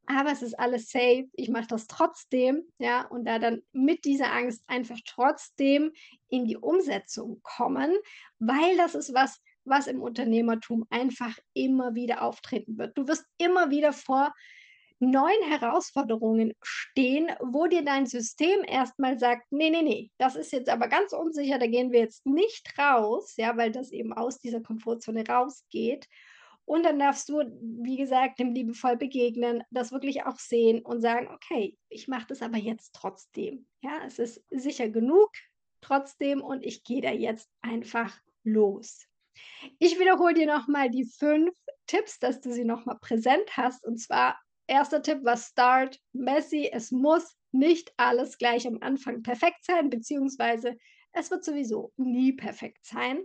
aber 0.06 0.32
es 0.32 0.42
ist 0.42 0.58
alles 0.58 0.90
safe, 0.90 1.28
ich 1.32 1.48
mache 1.48 1.66
das 1.68 1.86
trotzdem, 1.86 2.62
ja, 2.78 3.06
und 3.06 3.24
da 3.26 3.38
dann 3.38 3.62
mit 3.72 4.04
dieser 4.04 4.32
Angst 4.32 4.62
einfach 4.66 4.98
trotzdem 5.06 5.92
in 6.28 6.44
die 6.46 6.56
Umsetzung 6.56 7.40
kommen, 7.42 7.94
weil 8.38 8.76
das 8.76 8.94
ist 8.94 9.14
was, 9.14 9.40
was 9.64 9.86
im 9.86 10.00
Unternehmertum 10.02 10.86
einfach 10.90 11.36
immer 11.54 11.94
wieder 11.94 12.22
auftreten 12.22 12.78
wird. 12.78 12.96
Du 12.96 13.08
wirst 13.08 13.24
immer 13.38 13.70
wieder 13.70 13.92
vor 13.92 14.32
neuen 14.98 15.42
Herausforderungen 15.48 16.54
stehen, 16.62 17.30
wo 17.40 17.66
dir 17.66 17.84
dein 17.84 18.06
System 18.06 18.62
erstmal 18.66 19.18
sagt: 19.18 19.50
„Ne, 19.52 19.70
ne, 19.70 19.82
ne, 19.82 20.10
das 20.18 20.36
ist 20.36 20.52
jetzt 20.52 20.68
aber 20.70 20.88
ganz 20.88 21.12
unsicher, 21.12 21.58
da 21.58 21.66
gehen 21.66 21.92
wir 21.92 22.00
jetzt 22.00 22.24
nicht 22.26 22.78
raus“, 22.78 23.34
ja, 23.36 23.56
weil 23.56 23.72
das 23.72 23.92
eben 23.92 24.12
aus 24.12 24.38
dieser 24.38 24.60
Komfortzone 24.62 25.26
rausgeht. 25.28 26.06
Und 26.66 26.85
dann 26.85 26.98
darfst 26.98 27.29
du, 27.31 27.40
wie 27.83 27.96
gesagt, 27.96 28.40
dem 28.40 28.52
liebevoll 28.52 28.96
begegnen, 28.98 29.62
das 29.70 29.92
wirklich 29.92 30.24
auch 30.26 30.38
sehen 30.38 30.85
und 30.85 31.00
sagen: 31.00 31.29
„Okay, 31.29 31.79
ich 31.88 32.09
mache 32.09 32.26
das 32.29 32.42
aber 32.42 32.59
jetzt 32.59 32.94
trotzdem. 32.94 33.68
Ja, 33.83 34.02
es 34.07 34.18
ist 34.18 34.44
sicher 34.50 34.88
genug 34.90 35.31
trotzdem 35.81 36.42
und 36.42 36.64
ich 36.64 36.85
gehe 36.85 37.00
da 37.02 37.12
jetzt 37.12 37.48
einfach 37.62 38.18
los.“ 38.44 39.07
Ich 39.79 39.98
wiederhole 39.98 40.35
dir 40.35 40.46
noch 40.46 40.68
mal 40.68 40.90
die 40.90 41.05
5 41.05 41.55
Tipps, 41.87 42.18
dass 42.18 42.40
du 42.40 42.52
sie 42.52 42.64
noch 42.64 42.85
mal 42.85 42.98
präsent 43.00 43.57
hast. 43.57 43.85
Und 43.85 43.98
zwar 43.98 44.40
erster 44.66 45.02
Tipp 45.02 45.24
war 45.24 45.37
Start 45.37 46.00
messy. 46.12 46.68
Es 46.72 46.90
muss 46.90 47.37
nicht 47.52 47.92
alles 47.96 48.38
gleich 48.38 48.66
am 48.66 48.79
Anfang 48.81 49.22
perfekt 49.22 49.64
sein, 49.64 49.88
beziehungsweise 49.90 50.76
es 51.12 51.31
wird 51.31 51.44
sowieso 51.44 51.92
nie 51.96 52.33
perfekt 52.33 52.85
sein. 52.85 53.24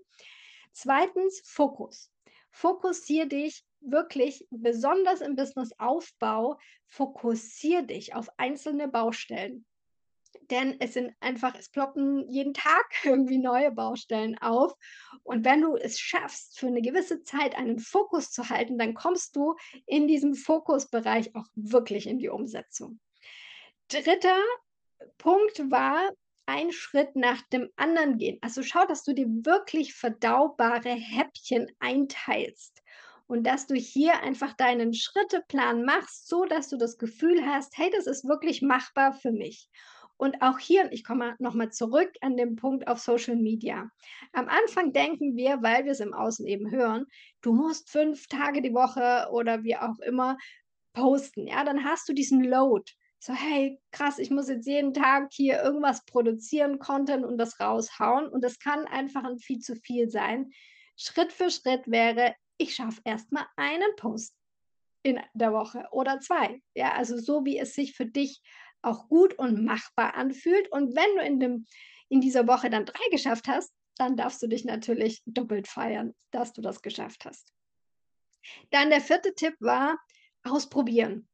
Zweitens 0.74 1.42
Fokus. 1.46 2.11
Fokussiere 2.52 3.28
dich 3.28 3.64
wirklich, 3.82 4.46
besonders 4.52 5.22
im 5.22 5.36
Businessaufbau, 5.36 6.58
fokussiere 6.88 7.84
dich 7.84 8.14
auf 8.14 8.30
einzelne 8.38 8.88
Baustellen. 8.88 9.66
denn 10.50 10.80
es 10.80 10.94
sind 10.94 11.14
einfach, 11.20 11.56
es 11.56 11.70
ploppen 11.70 12.30
jeden 12.30 12.54
Tag 12.54 12.86
irgendwie 13.04 13.38
neue 13.38 13.72
Baustellen 13.72 14.38
auf. 14.38 14.74
Und 15.24 15.44
wenn 15.46 15.62
du 15.62 15.76
es 15.76 16.00
schaffst, 16.00 16.60
für 16.60 16.68
eine 16.68 16.82
gewisse 16.82 17.24
Zeit 17.24 17.56
einen 17.56 17.80
Fokus 17.80 18.32
zu 18.32 18.50
halten, 18.50 18.78
dann 18.78 18.94
kommst 18.94 19.36
du 19.36 19.56
in 19.86 20.08
diesem 20.08 20.34
Fokusbereich 20.34 21.36
auch 21.36 21.46
wirklich 21.56 22.08
in 22.08 22.20
die 22.20 22.30
Umsetzung. 22.30 23.00
Dritter 23.90 24.42
Punkt 25.18 25.72
war, 25.72 26.12
ein 26.46 26.72
Schritt 26.72 27.16
nach 27.16 27.42
dem 27.50 27.70
anderen 27.76 28.18
gehen. 28.18 28.38
Also 28.42 28.64
schau, 28.64 28.86
dass 28.86 29.04
du 29.04 29.14
dir 29.14 29.28
wirklich 29.28 29.94
verdaubare 29.94 30.90
Häppchen 30.90 31.68
einteilst 31.80 32.82
und 33.28 33.46
dass 33.46 33.68
du 33.68 33.76
hier 33.76 34.22
einfach 34.24 34.54
deinen 34.54 34.94
Schritteplan 34.94 35.86
machst, 35.86 36.28
so 36.28 36.46
dass 36.46 36.68
du 36.68 36.78
das 36.78 36.98
Gefühl 36.98 37.46
hast, 37.46 37.78
hey, 37.78 37.90
das 37.96 38.06
ist 38.06 38.28
wirklich 38.28 38.62
machbar 38.62 39.14
für 39.14 39.32
mich. 39.32 39.70
Und 40.18 40.42
auch 40.44 40.60
hier, 40.60 40.92
ich 40.92 41.04
komme 41.04 41.36
nochmal 41.40 41.72
zurück 41.72 42.12
an 42.22 42.38
den 42.38 42.56
Punkt 42.56 42.88
auf 42.88 43.00
Social 43.00 43.38
Media. 43.38 43.90
Am 44.34 44.48
Anfang 44.50 44.94
denken 44.94 45.36
wir, 45.36 45.64
weil 45.64 45.86
wir 45.86 45.94
es 45.94 46.00
im 46.00 46.14
Außen 46.14 46.46
eben 46.46 46.70
hören, 46.70 47.08
du 47.42 47.54
musst 47.54 47.90
fünf 47.90 48.28
Tage 48.28 48.62
die 48.62 48.74
Woche 48.74 49.30
oder 49.32 49.64
wie 49.64 49.78
auch 49.78 49.98
immer 50.06 50.38
posten. 50.94 51.48
Ja, 51.48 51.64
dann 51.64 51.84
hast 51.86 52.08
du 52.08 52.14
diesen 52.14 52.44
Load. 52.44 52.92
So, 53.24 53.34
hey, 53.34 53.80
krass, 53.92 54.18
ich 54.18 54.32
muss 54.32 54.50
jetzt 54.50 54.66
jeden 54.66 54.96
Tag 54.96 55.30
hier 55.32 55.62
irgendwas 55.62 56.04
produzieren, 56.06 56.80
Content 56.80 57.24
und 57.24 57.38
das 57.38 57.60
raushauen. 57.60 58.28
Und 58.28 58.44
das 58.44 58.58
kann 58.58 58.88
einfach 58.88 59.24
ein 59.24 59.38
viel 59.38 59.60
zu 59.60 59.76
viel 59.76 60.10
sein. 60.10 60.50
Schritt 60.98 61.32
für 61.32 61.52
Schritt 61.52 61.84
wäre, 61.86 62.34
ich 62.58 62.74
schaffe 62.74 63.00
erstmal 63.06 63.46
einen 63.58 63.96
Post 63.96 64.36
in 65.04 65.20
der 65.36 65.54
Woche 65.54 65.88
oder 65.92 66.20
zwei. 66.20 66.64
Ja, 66.74 66.94
also 66.94 67.16
so 67.20 67.46
wie 67.46 67.60
es 67.60 67.76
sich 67.76 67.94
für 67.94 68.08
dich 68.08 68.42
auch 68.82 69.08
gut 69.08 69.36
und 69.36 69.64
machbar 69.64 70.16
anfühlt. 70.16 70.72
Und 70.72 70.96
wenn 70.96 71.16
du 71.16 71.22
in, 71.22 71.40
dem, 71.40 71.68
in 72.10 72.22
dieser 72.22 72.48
Woche 72.48 72.72
dann 72.72 72.88
drei 72.88 73.08
geschafft 73.12 73.48
hast, 73.48 73.72
dann 73.98 74.18
darfst 74.18 74.42
du 74.42 74.48
dich 74.48 74.66
natürlich 74.66 75.22
doppelt 75.28 75.68
feiern, 75.68 76.16
dass 76.32 76.54
du 76.54 76.62
das 76.64 76.82
geschafft 76.82 77.26
hast. 77.26 77.54
Dann 78.72 78.90
der 78.90 79.02
vierte 79.02 79.36
Tipp 79.36 79.54
war, 79.60 80.00
ausprobieren. 80.44 81.28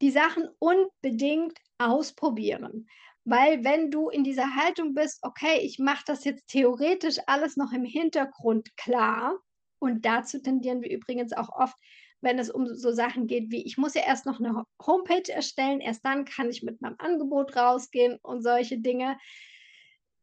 Die 0.00 0.10
Sachen 0.10 0.48
unbedingt 0.58 1.58
ausprobieren. 1.78 2.88
Weil 3.24 3.64
wenn 3.64 3.90
du 3.90 4.08
in 4.08 4.24
dieser 4.24 4.56
Haltung 4.56 4.94
bist, 4.94 5.18
okay, 5.22 5.58
ich 5.60 5.78
mache 5.78 6.04
das 6.06 6.24
jetzt 6.24 6.46
theoretisch 6.48 7.18
alles 7.26 7.56
noch 7.56 7.72
im 7.72 7.84
Hintergrund 7.84 8.76
klar, 8.76 9.38
und 9.80 10.04
dazu 10.04 10.40
tendieren 10.40 10.82
wir 10.82 10.90
übrigens 10.90 11.32
auch 11.32 11.48
oft, 11.48 11.76
wenn 12.20 12.38
es 12.38 12.50
um 12.50 12.66
so 12.66 12.92
Sachen 12.92 13.26
geht 13.26 13.50
wie, 13.50 13.64
ich 13.64 13.78
muss 13.78 13.94
ja 13.94 14.02
erst 14.06 14.26
noch 14.26 14.38
eine 14.38 14.64
Homepage 14.86 15.32
erstellen, 15.32 15.80
erst 15.80 16.04
dann 16.04 16.26
kann 16.26 16.50
ich 16.50 16.62
mit 16.62 16.80
meinem 16.82 16.96
Angebot 16.98 17.56
rausgehen 17.56 18.18
und 18.22 18.42
solche 18.42 18.78
Dinge. 18.78 19.18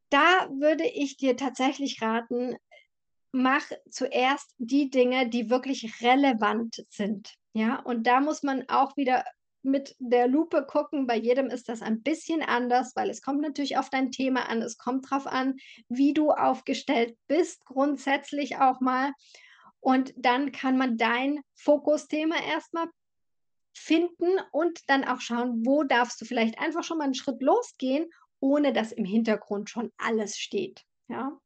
Da 0.09 0.47
würde 0.51 0.85
ich 0.85 1.17
dir 1.17 1.35
tatsächlich 1.35 2.01
raten, 2.01 2.55
mach 3.31 3.65
zuerst 3.89 4.53
die 4.57 4.89
Dinge, 4.89 5.27
die 5.27 5.49
wirklich 5.49 6.01
relevant 6.03 6.85
sind. 6.89 7.33
Ja, 7.53 7.79
und 7.79 8.05
da 8.05 8.21
muss 8.21 8.43
man 8.43 8.69
auch 8.69 8.95
wieder 8.95 9.25
mit 9.67 9.95
der 9.99 10.27
Lupe 10.27 10.65
gucken. 10.65 11.05
Bei 11.05 11.15
jedem 11.15 11.47
ist 11.47 11.69
das 11.69 11.81
ein 11.81 12.01
bisschen 12.01 12.41
anders, 12.41 12.95
weil 12.95 13.09
es 13.09 13.21
kommt 13.21 13.41
natürlich 13.41 13.77
auf 13.77 13.89
dein 13.89 14.11
Thema 14.11 14.49
an. 14.49 14.61
Es 14.61 14.77
kommt 14.77 15.11
darauf 15.11 15.27
an, 15.27 15.57
wie 15.89 16.13
du 16.13 16.31
aufgestellt 16.31 17.17
bist, 17.27 17.65
grundsätzlich 17.65 18.57
auch 18.57 18.79
mal. 18.79 19.11
Und 19.79 20.13
dann 20.17 20.51
kann 20.51 20.77
man 20.77 20.97
dein 20.97 21.41
Fokusthema 21.55 22.35
erstmal 22.47 22.87
finden 23.75 24.39
und 24.51 24.79
dann 24.87 25.03
auch 25.03 25.21
schauen, 25.21 25.65
wo 25.65 25.83
darfst 25.83 26.19
du 26.19 26.25
vielleicht 26.25 26.59
einfach 26.59 26.83
schon 26.83 26.97
mal 26.97 27.03
einen 27.03 27.13
Schritt 27.13 27.41
losgehen, 27.41 28.09
ohne 28.39 28.73
dass 28.73 28.91
im 28.91 29.05
Hintergrund 29.05 29.69
schon 29.69 29.91
alles 29.97 30.37
steht. 30.37 30.83
Ja? 31.07 31.39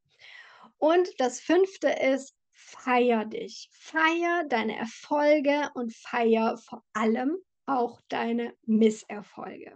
Und 0.77 1.10
das 1.19 1.39
fünfte 1.41 1.89
ist, 1.89 2.36
feier 2.51 3.25
dich. 3.25 3.69
Feier 3.73 4.45
deine 4.47 4.77
Erfolge 4.77 5.69
und 5.73 5.93
feier 5.93 6.57
vor 6.57 6.84
allem 6.93 7.38
auch 7.71 8.01
deine 8.10 8.53
Misserfolge. 8.65 9.73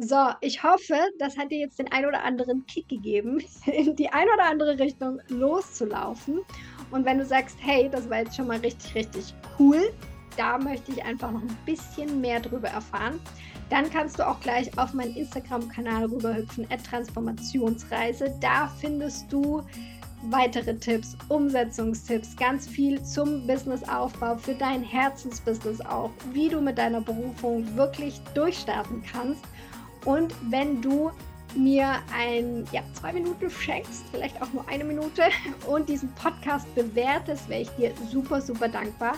So, 0.00 0.28
ich 0.40 0.62
hoffe, 0.62 0.96
das 1.18 1.36
hat 1.36 1.50
dir 1.50 1.58
jetzt 1.58 1.78
den 1.80 1.90
ein 1.90 2.06
oder 2.06 2.22
anderen 2.22 2.64
Kick 2.66 2.88
gegeben, 2.88 3.42
in 3.66 3.96
die 3.96 4.08
ein 4.08 4.28
oder 4.32 4.44
andere 4.44 4.78
Richtung 4.78 5.20
loszulaufen. 5.28 6.40
Und 6.90 7.04
wenn 7.04 7.18
du 7.18 7.24
sagst, 7.24 7.56
hey, 7.60 7.88
das 7.90 8.08
war 8.08 8.20
jetzt 8.20 8.36
schon 8.36 8.46
mal 8.46 8.58
richtig, 8.58 8.94
richtig 8.94 9.34
cool, 9.58 9.92
da 10.36 10.56
möchte 10.56 10.92
ich 10.92 11.04
einfach 11.04 11.32
noch 11.32 11.42
ein 11.42 11.58
bisschen 11.66 12.20
mehr 12.20 12.38
drüber 12.38 12.68
erfahren, 12.68 13.18
dann 13.70 13.90
kannst 13.90 14.18
du 14.18 14.26
auch 14.26 14.40
gleich 14.40 14.76
auf 14.78 14.94
meinen 14.94 15.16
Instagram-Kanal 15.16 16.06
rüberhüpfen, 16.06 16.66
Transformationsreise. 16.88 18.34
Da 18.40 18.68
findest 18.80 19.30
du 19.32 19.62
weitere 20.22 20.76
Tipps, 20.76 21.16
Umsetzungstipps, 21.28 22.36
ganz 22.36 22.66
viel 22.68 23.02
zum 23.02 23.46
Businessaufbau, 23.46 24.36
für 24.36 24.54
dein 24.54 24.82
Herzensbusiness 24.82 25.80
auch, 25.80 26.10
wie 26.32 26.48
du 26.48 26.60
mit 26.60 26.78
deiner 26.78 27.00
Berufung 27.00 27.64
wirklich 27.76 28.20
durchstarten 28.34 29.02
kannst. 29.10 29.44
Und 30.04 30.34
wenn 30.50 30.80
du 30.80 31.10
mir 31.56 31.96
ein, 32.14 32.64
ja, 32.72 32.82
zwei 32.94 33.12
Minuten 33.12 33.50
schenkst, 33.50 34.04
vielleicht 34.10 34.40
auch 34.42 34.52
nur 34.52 34.68
eine 34.68 34.84
Minute 34.84 35.22
und 35.66 35.88
diesen 35.88 36.12
Podcast 36.14 36.72
bewertest, 36.74 37.48
wäre 37.48 37.62
ich 37.62 37.70
dir 37.70 37.92
super, 38.10 38.40
super 38.40 38.68
dankbar. 38.68 39.14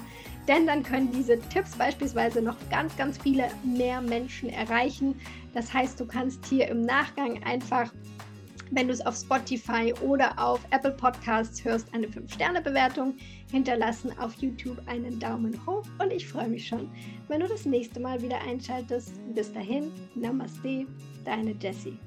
Denn 0.49 0.67
dann 0.67 0.83
können 0.83 1.13
diese 1.13 1.39
Tipps 1.49 1.77
beispielsweise 1.77 2.43
noch 2.43 2.57
ganz, 2.71 2.97
ganz 2.97 3.19
viele 3.19 3.49
mehr 3.63 4.01
Menschen 4.01 4.49
erreichen. 4.49 5.15
Das 5.55 5.73
heißt, 5.73 6.01
du 6.01 6.07
kannst 6.07 6.45
hier 6.47 6.69
im 6.69 6.83
Nachgang 6.83 7.43
einfach 7.45 7.93
wenn 8.71 8.89
du 8.89 8.93
es 8.93 9.05
auf 9.05 9.17
Spotify 9.17 9.93
oder 10.03 10.33
auf 10.39 10.61
Apple 10.71 10.93
Podcasts 10.93 11.65
hörst, 11.65 11.93
eine 11.95 12.07
5-Sterne-Bewertung 12.07 13.15
hinterlassen, 13.51 14.13
auf 14.19 14.35
YouTube 14.35 14.79
einen 14.87 15.19
Daumen 15.19 15.55
hoch 15.67 15.85
und 15.99 16.13
ich 16.13 16.27
freue 16.27 16.49
mich 16.49 16.67
schon, 16.67 16.91
wenn 17.29 17.41
du 17.41 17.49
das 17.49 17.65
nächste 17.65 18.01
Mal 18.01 18.21
wieder 18.23 18.41
einschaltest. 18.43 19.13
Bis 19.35 19.53
dahin, 19.53 19.91
Namaste, 20.15 20.87
deine 21.25 21.55
Jessie. 21.61 21.99